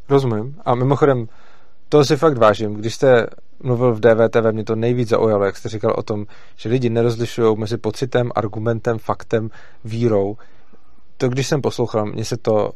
[0.09, 0.57] Rozumím.
[0.65, 1.29] A mimochodem,
[1.89, 2.75] to si fakt vážím.
[2.75, 3.27] Když jste
[3.63, 6.27] mluvil v DVTV, mě to nejvíc zaujalo, jak jste říkal o tom,
[6.57, 9.51] že lidi nerozlišují mezi pocitem, argumentem, faktem,
[9.85, 10.37] vírou.
[11.17, 12.73] To, když jsem poslouchal, mně se to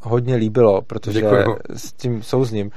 [0.00, 1.56] hodně líbilo, protože Děkuju.
[1.76, 2.70] s tím souzním.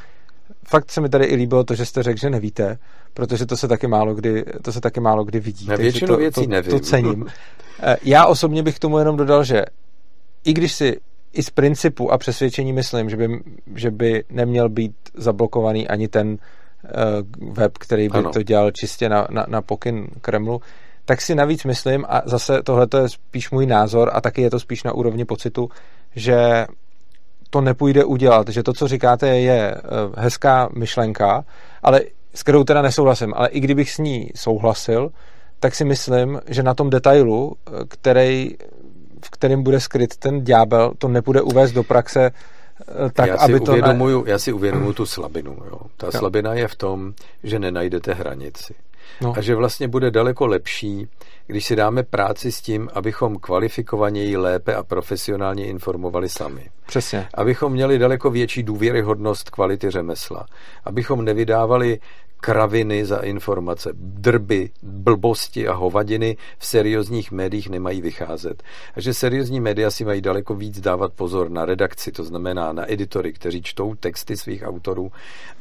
[0.67, 2.77] Fakt se mi tady i líbilo to, že jste řekl, že nevíte,
[3.13, 5.67] protože to se taky málo kdy, to se taky málo kdy vidí.
[5.67, 6.71] Na většinu to, věcí to, nevím.
[6.71, 7.25] To cením.
[7.79, 9.65] Eh, já osobně bych tomu jenom dodal, že
[10.43, 10.99] i když si
[11.35, 13.39] i z principu a přesvědčení myslím, že by,
[13.75, 18.31] že by neměl být zablokovaný ani ten uh, web, který by ano.
[18.31, 20.61] to dělal čistě na, na, na pokyn Kremlu,
[21.05, 24.59] tak si navíc myslím, a zase tohle je spíš můj názor a taky je to
[24.59, 25.69] spíš na úrovni pocitu,
[26.15, 26.65] že
[27.49, 31.45] to nepůjde udělat, že to, co říkáte, je uh, hezká myšlenka,
[31.83, 32.01] ale
[32.33, 35.11] s kterou teda nesouhlasím, ale i kdybych s ní souhlasil,
[35.59, 38.49] tak si myslím, že na tom detailu, eh, který
[39.25, 43.43] v kterém bude skryt ten ďábel, to nepůjde uvést do praxe eh, tak, já si
[43.43, 43.71] aby to...
[43.71, 44.31] Uvědomuju, ne...
[44.31, 45.57] Já si uvědomuju tu slabinu.
[45.71, 45.79] Jo.
[45.97, 46.11] Ta jo.
[46.11, 47.13] slabina je v tom,
[47.43, 48.73] že nenajdete hranici.
[49.21, 49.33] No.
[49.37, 51.07] A že vlastně bude daleko lepší,
[51.47, 56.69] když si dáme práci s tím, abychom kvalifikovaněji, lépe a profesionálně informovali sami.
[56.85, 57.27] Přesně.
[57.33, 60.45] Abychom měli daleko větší důvěryhodnost kvality řemesla.
[60.85, 61.99] Abychom nevydávali
[62.45, 68.63] kraviny za informace, drby, blbosti a hovadiny v seriózních médiích nemají vycházet.
[68.95, 72.91] A že seriózní média si mají daleko víc dávat pozor na redakci, to znamená na
[72.91, 75.11] editory, kteří čtou texty svých autorů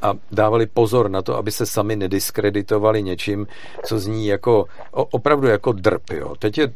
[0.02, 3.46] a dávali pozor na to, aby se sami nediskreditovali něčím,
[3.84, 6.10] co zní jako opravdu jako drb.
[6.12, 6.36] Jo.
[6.38, 6.72] Teď je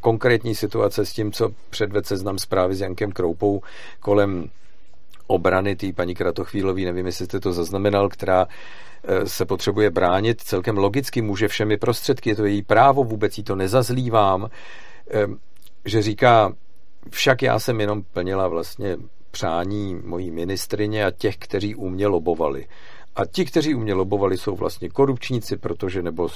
[0.00, 3.62] konkrétní situace s tím, co předved seznam zprávy s Jankem Kroupou
[4.00, 4.50] kolem
[5.26, 8.46] obrany té paní Kratochvílový, nevím, jestli jste to zaznamenal, která
[9.24, 13.56] se potřebuje bránit, celkem logicky může všemi prostředky, je to její právo, vůbec jí to
[13.56, 14.50] nezazlívám,
[15.84, 16.52] že říká,
[17.10, 18.96] však já jsem jenom plnila vlastně
[19.30, 22.66] přání mojí ministrině a těch, kteří u mě lobovali.
[23.16, 26.28] A ti, kteří u mě lobovali, jsou vlastně korupčníci, protože nebo,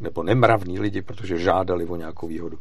[0.00, 2.58] nebo nemravní lidi, protože žádali o nějakou výhodu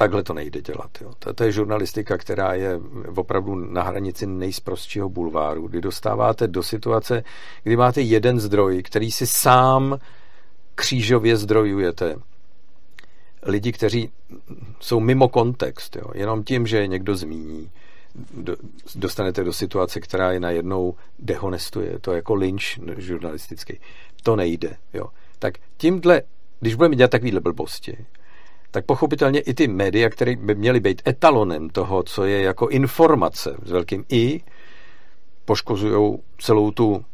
[0.00, 0.90] takhle to nejde dělat.
[1.00, 1.12] Jo.
[1.18, 2.80] To, to je žurnalistika, která je
[3.16, 7.24] opravdu na hranici nejsprostšího bulváru, kdy dostáváte do situace,
[7.62, 9.98] kdy máte jeden zdroj, který si sám
[10.74, 12.16] křížově zdrojujete.
[13.42, 14.10] Lidi, kteří
[14.80, 16.10] jsou mimo kontext, jo.
[16.14, 17.70] jenom tím, že je někdo zmíní,
[18.94, 21.98] dostanete do situace, která je najednou dehonestuje.
[21.98, 23.78] To je jako lynč žurnalistický.
[24.22, 24.76] To nejde.
[24.94, 25.06] Jo.
[25.38, 26.22] Tak tímhle,
[26.60, 28.06] když budeme dělat takovýhle blbosti,
[28.70, 33.56] tak pochopitelně i ty média, které by měly být etalonem toho, co je jako informace
[33.64, 34.40] s velkým I,
[35.44, 37.04] poškozují celou tu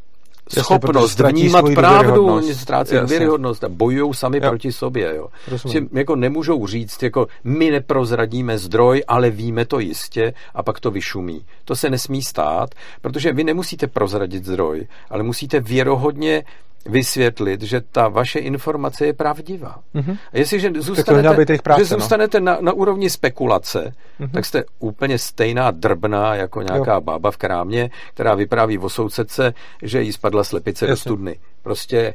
[0.49, 4.49] schopnost vnímat pravdu, oni ztrácejí důvěryhodnost a bojují sami jo.
[4.49, 5.15] proti sobě.
[5.15, 5.27] Jo.
[5.57, 10.91] Si jako nemůžou říct, jako my neprozradíme zdroj, ale víme to jistě a pak to
[10.91, 11.45] vyšumí.
[11.65, 16.43] To se nesmí stát, protože vy nemusíte prozradit zdroj, ale musíte věrohodně
[16.85, 19.79] vysvětlit, že ta vaše informace je pravdivá.
[19.95, 20.17] Mm-hmm.
[20.33, 21.99] A jestliže zůstanete, práce, že no.
[21.99, 22.45] zůstanete no.
[22.45, 24.31] na, na úrovni spekulace, mm-hmm.
[24.31, 27.01] tak jste úplně stejná drbná jako nějaká jo.
[27.01, 30.91] bába v krámě, která vypráví o sousedce, že jí spadla slepice Jasně.
[30.91, 31.39] do studny.
[31.63, 32.13] Prostě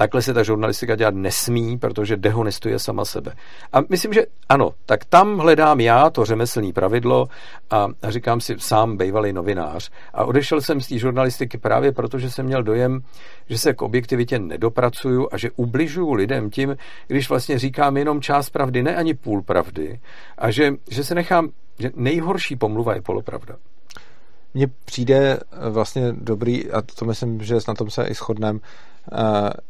[0.00, 3.32] Takhle se ta žurnalistika dělat nesmí, protože dehonestuje sama sebe.
[3.72, 7.28] A myslím, že ano, tak tam hledám já to řemeslní pravidlo
[7.70, 9.90] a říkám si sám bývalý novinář.
[10.14, 13.00] A odešel jsem z té žurnalistiky právě proto, že jsem měl dojem,
[13.48, 16.76] že se k objektivitě nedopracuju a že ubližuju lidem tím,
[17.06, 20.00] když vlastně říkám jenom část pravdy, ne ani půl pravdy.
[20.38, 21.48] A že, že se nechám,
[21.78, 23.56] že nejhorší pomluva je polopravda.
[24.54, 25.38] Mně přijde
[25.70, 28.89] vlastně dobrý, a to myslím, že na tom se i shodneme, Eh,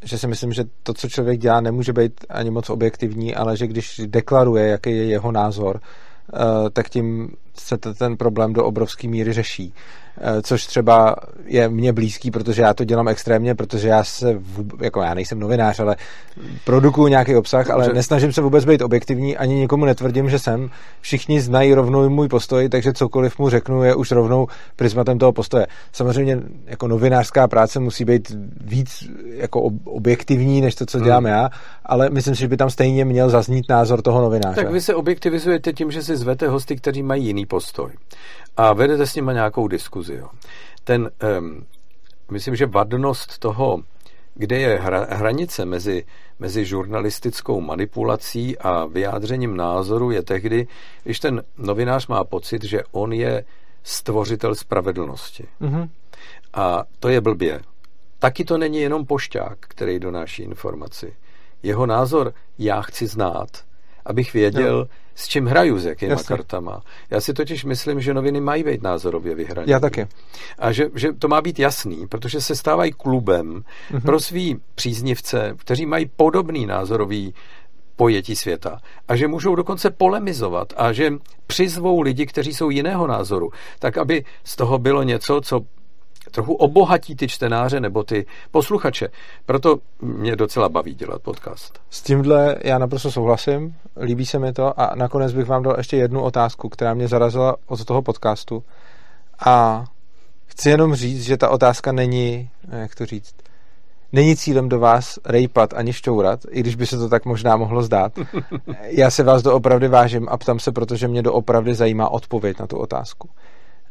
[0.02, 3.66] že si myslím, že to, co člověk dělá, nemůže být ani moc objektivní, ale že
[3.66, 9.32] když deklaruje, jaký je jeho názor, eh, tak tím se ten problém do obrovské míry
[9.32, 9.74] řeší.
[10.22, 14.80] Eh, což třeba je mně blízký, protože já to dělám extrémně, protože já se, vůbec,
[14.80, 15.96] jako já nejsem novinář, ale
[16.64, 20.70] produkuju nějaký obsah, ale nesnažím se vůbec být objektivní, ani nikomu netvrdím, že jsem.
[21.00, 24.46] Všichni znají rovnou můj postoj, takže cokoliv mu řeknu je už rovnou
[24.76, 25.66] prismatem toho postoje.
[25.92, 31.32] Samozřejmě jako novinářská práce musí být víc jako objektivní, než to, co dělám hmm.
[31.32, 31.50] já,
[31.86, 34.62] ale myslím si, že by tam stejně měl zaznít názor toho novináře.
[34.62, 37.90] Tak vy se objektivizujete tím, že si zvete hosty, kteří mají jiný postoj
[38.56, 40.14] a vedete s nimi nějakou diskuzi.
[40.14, 40.28] Jo.
[40.84, 41.66] Ten, um,
[42.30, 43.82] myslím, že vadnost toho,
[44.34, 46.04] kde je hra, hranice mezi,
[46.38, 50.66] mezi žurnalistickou manipulací a vyjádřením názoru, je tehdy,
[51.04, 53.44] když ten novinář má pocit, že on je
[53.82, 55.46] stvořitel spravedlnosti.
[55.60, 55.88] Mm-hmm.
[56.54, 57.60] A to je blbě.
[58.18, 61.16] Taky to není jenom pošťák, který donáší informaci.
[61.62, 63.48] Jeho názor já chci znát,
[64.04, 64.86] abych věděl, jo
[65.20, 66.36] s čím hraju, s jakýma Jasně.
[66.36, 66.82] kartama.
[67.10, 69.72] Já si totiž myslím, že noviny mají být názorově vyhrané.
[69.72, 70.06] Já taky.
[70.58, 74.00] A že, že to má být jasný, protože se stávají klubem mm-hmm.
[74.00, 77.34] pro svý příznivce, kteří mají podobný názorový
[77.96, 81.12] pojetí světa a že můžou dokonce polemizovat a že
[81.46, 85.60] přizvou lidi, kteří jsou jiného názoru, tak aby z toho bylo něco, co
[86.30, 89.08] trochu obohatí ty čtenáře nebo ty posluchače.
[89.46, 91.80] Proto mě docela baví dělat podcast.
[91.90, 95.96] S tímhle já naprosto souhlasím, líbí se mi to a nakonec bych vám dal ještě
[95.96, 98.62] jednu otázku, která mě zarazila od toho podcastu
[99.46, 99.84] a
[100.46, 103.34] chci jenom říct, že ta otázka není, jak to říct,
[104.12, 107.82] není cílem do vás rejpat ani šťourat, i když by se to tak možná mohlo
[107.82, 108.12] zdát.
[108.84, 112.76] Já se vás doopravdy vážím a ptám se, protože mě doopravdy zajímá odpověď na tu
[112.76, 113.28] otázku.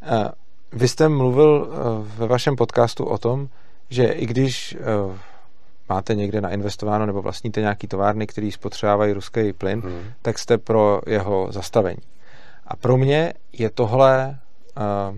[0.02, 0.30] Eh,
[0.73, 1.77] vy jste mluvil eh,
[2.18, 3.48] ve vašem podcastu o tom,
[3.90, 5.18] že i když eh,
[5.90, 10.03] máte někde nainvestováno nebo vlastníte nějaký továrny, který spotřebávají ruský plyn, hmm.
[10.22, 12.02] tak jste pro jeho zastavení.
[12.68, 14.40] A pro mě je tohle
[14.78, 15.18] uh,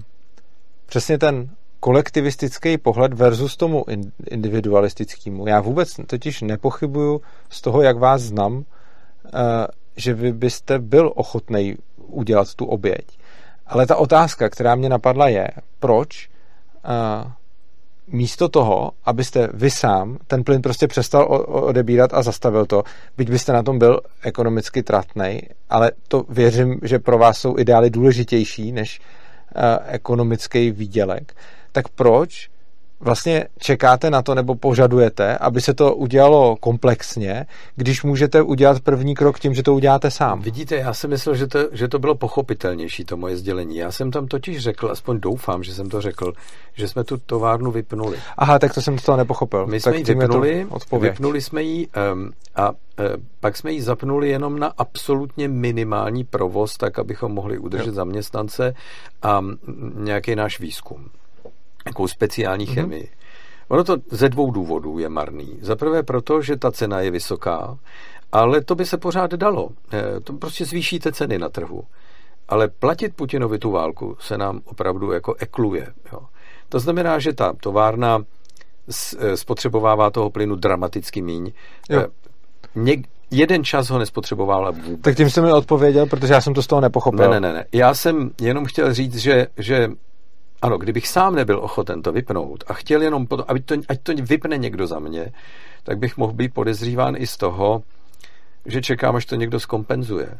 [0.86, 1.50] přesně ten
[1.82, 3.86] kolektivistický pohled versus tomu
[4.30, 5.48] individualistickému.
[5.48, 9.32] Já vůbec totiž nepochybuju z toho, jak vás znám, eh,
[9.96, 13.18] že vy byste byl ochotný udělat tu oběť.
[13.68, 15.48] Ale ta otázka, která mě napadla, je,
[15.80, 16.30] proč
[16.86, 17.32] uh,
[18.08, 22.84] místo toho, abyste vy sám ten plyn prostě přestal odebírat a zastavil to,
[23.18, 27.90] byť byste na tom byl ekonomicky tratnej, ale to věřím, že pro vás jsou ideály
[27.90, 31.34] důležitější než uh, ekonomický výdělek,
[31.72, 32.51] tak proč
[33.02, 37.46] vlastně čekáte na to nebo požadujete, aby se to udělalo komplexně,
[37.76, 40.42] když můžete udělat první krok tím, že to uděláte sám.
[40.42, 43.78] Vidíte, já si myslel, že to, že to bylo pochopitelnější, to moje sdělení.
[43.78, 46.34] Já jsem tam totiž řekl, aspoň doufám, že jsem to řekl,
[46.74, 48.18] že jsme tu továrnu vypnuli.
[48.38, 49.68] Aha, tak to jsem to nepochopil.
[49.68, 50.68] My jsme ji vypnuli,
[51.00, 52.76] vypnuli jsme ji um, a uh,
[53.40, 57.94] pak jsme ji zapnuli jenom na absolutně minimální provoz, tak abychom mohli udržet jo.
[57.94, 58.74] zaměstnance
[59.22, 59.42] a
[59.96, 61.10] nějaký náš výzkum
[61.86, 62.74] jakou speciální mm-hmm.
[62.74, 63.10] chemii.
[63.68, 65.58] Ono to ze dvou důvodů je marný.
[65.62, 67.78] Za prvé proto, že ta cena je vysoká,
[68.32, 69.70] ale to by se pořád dalo.
[69.94, 71.84] Eh, to prostě zvýšíte ceny na trhu.
[72.50, 75.88] Ale platit Putinovi tu válku se nám opravdu jako ekluje.
[76.14, 76.20] Jo.
[76.70, 78.24] To znamená, že ta továrna
[79.20, 81.52] eh, spotřebovává toho plynu dramaticky míň.
[81.90, 82.00] Jo.
[82.00, 82.08] Eh,
[82.76, 85.02] něk, jeden čas ho nespotřeboval vůbec.
[85.02, 87.30] Tak tím jste mi odpověděl, protože já jsem to z toho nepochopil.
[87.30, 87.66] Ne, ne, ne.
[87.74, 89.90] Já jsem jenom chtěl říct, že, že
[90.62, 94.14] ano, kdybych sám nebyl ochoten to vypnout a chtěl jenom, potom, aby to, ať to
[94.14, 95.32] vypne někdo za mě,
[95.84, 97.84] tak bych mohl být podezříván i z toho,
[98.66, 100.40] že čekám, až to někdo skompenzuje.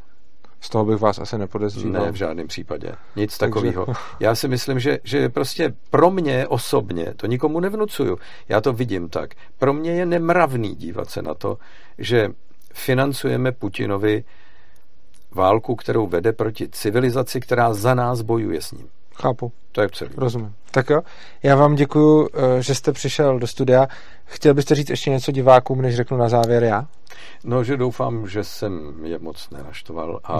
[0.62, 2.06] Z toho bych vás asi nepodezříval.
[2.06, 2.92] Ne, v žádném případě.
[3.16, 3.88] Nic takového.
[4.20, 8.18] Já si myslím, že, že prostě pro mě osobně, to nikomu nevnucuju,
[8.50, 11.58] já to vidím tak, pro mě je nemravný dívat se na to,
[11.98, 12.30] že
[12.74, 14.24] financujeme Putinovi
[15.32, 18.90] válku, kterou vede proti civilizaci, která za nás bojuje s ním.
[19.16, 19.52] Chápu.
[19.72, 20.12] To je celý.
[20.18, 20.56] Rozumím.
[20.72, 21.02] Tak jo,
[21.44, 23.88] já vám děkuji, eh, že jste přišel do studia.
[24.26, 26.88] Chtěl byste říct ještě něco divákům, než řeknu na závěr já?
[27.44, 30.40] No, že doufám, že jsem je moc nenaštoval a,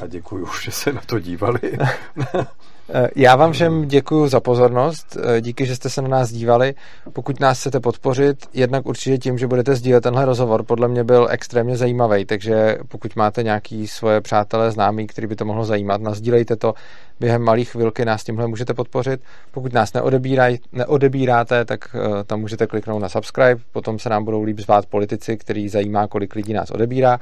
[0.00, 1.60] a děkuji, že se na to dívali.
[2.88, 6.74] Eh, já vám všem děkuji za pozornost, eh, díky, že jste se na nás dívali.
[7.12, 11.26] Pokud nás chcete podpořit, jednak určitě tím, že budete sdílet tenhle rozhovor, podle mě byl
[11.30, 16.56] extrémně zajímavý, takže pokud máte nějaký svoje přátelé, známí, který by to mohlo zajímat, nazdílejte
[16.56, 16.74] to.
[17.20, 19.20] Během malých chvilky nás tímhle můžete podpořit.
[19.50, 24.42] Pokud nás neodebíraj, neodebíráte, tak uh, tam můžete kliknout na subscribe, potom se nám budou
[24.42, 27.18] líp zvát politici, který zajímá, kolik lidí nás odebírá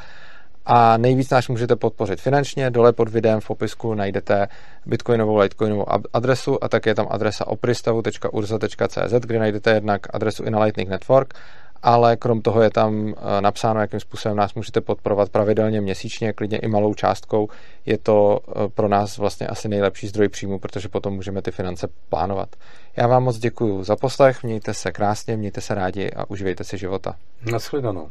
[0.66, 2.70] a nejvíc nás můžete podpořit finančně.
[2.70, 4.48] Dole pod videem v popisku najdete
[4.86, 10.60] bitcoinovou, litecoinovou adresu a také je tam adresa opristavu.urza.cz, kde najdete jednak adresu i na
[10.60, 11.34] Lightning Network,
[11.82, 16.58] ale krom toho je tam eh, napsáno, jakým způsobem nás můžete podporovat pravidelně měsíčně, klidně
[16.58, 17.48] i malou částkou.
[17.86, 21.88] Je to eh, pro nás vlastně asi nejlepší zdroj příjmu, protože potom můžeme ty finance
[22.08, 22.48] plánovat.
[22.96, 26.78] Já vám moc děkuji za poslech, mějte se krásně, mějte se rádi a uživejte si
[26.78, 27.16] života.
[27.52, 28.08] Naschledanou.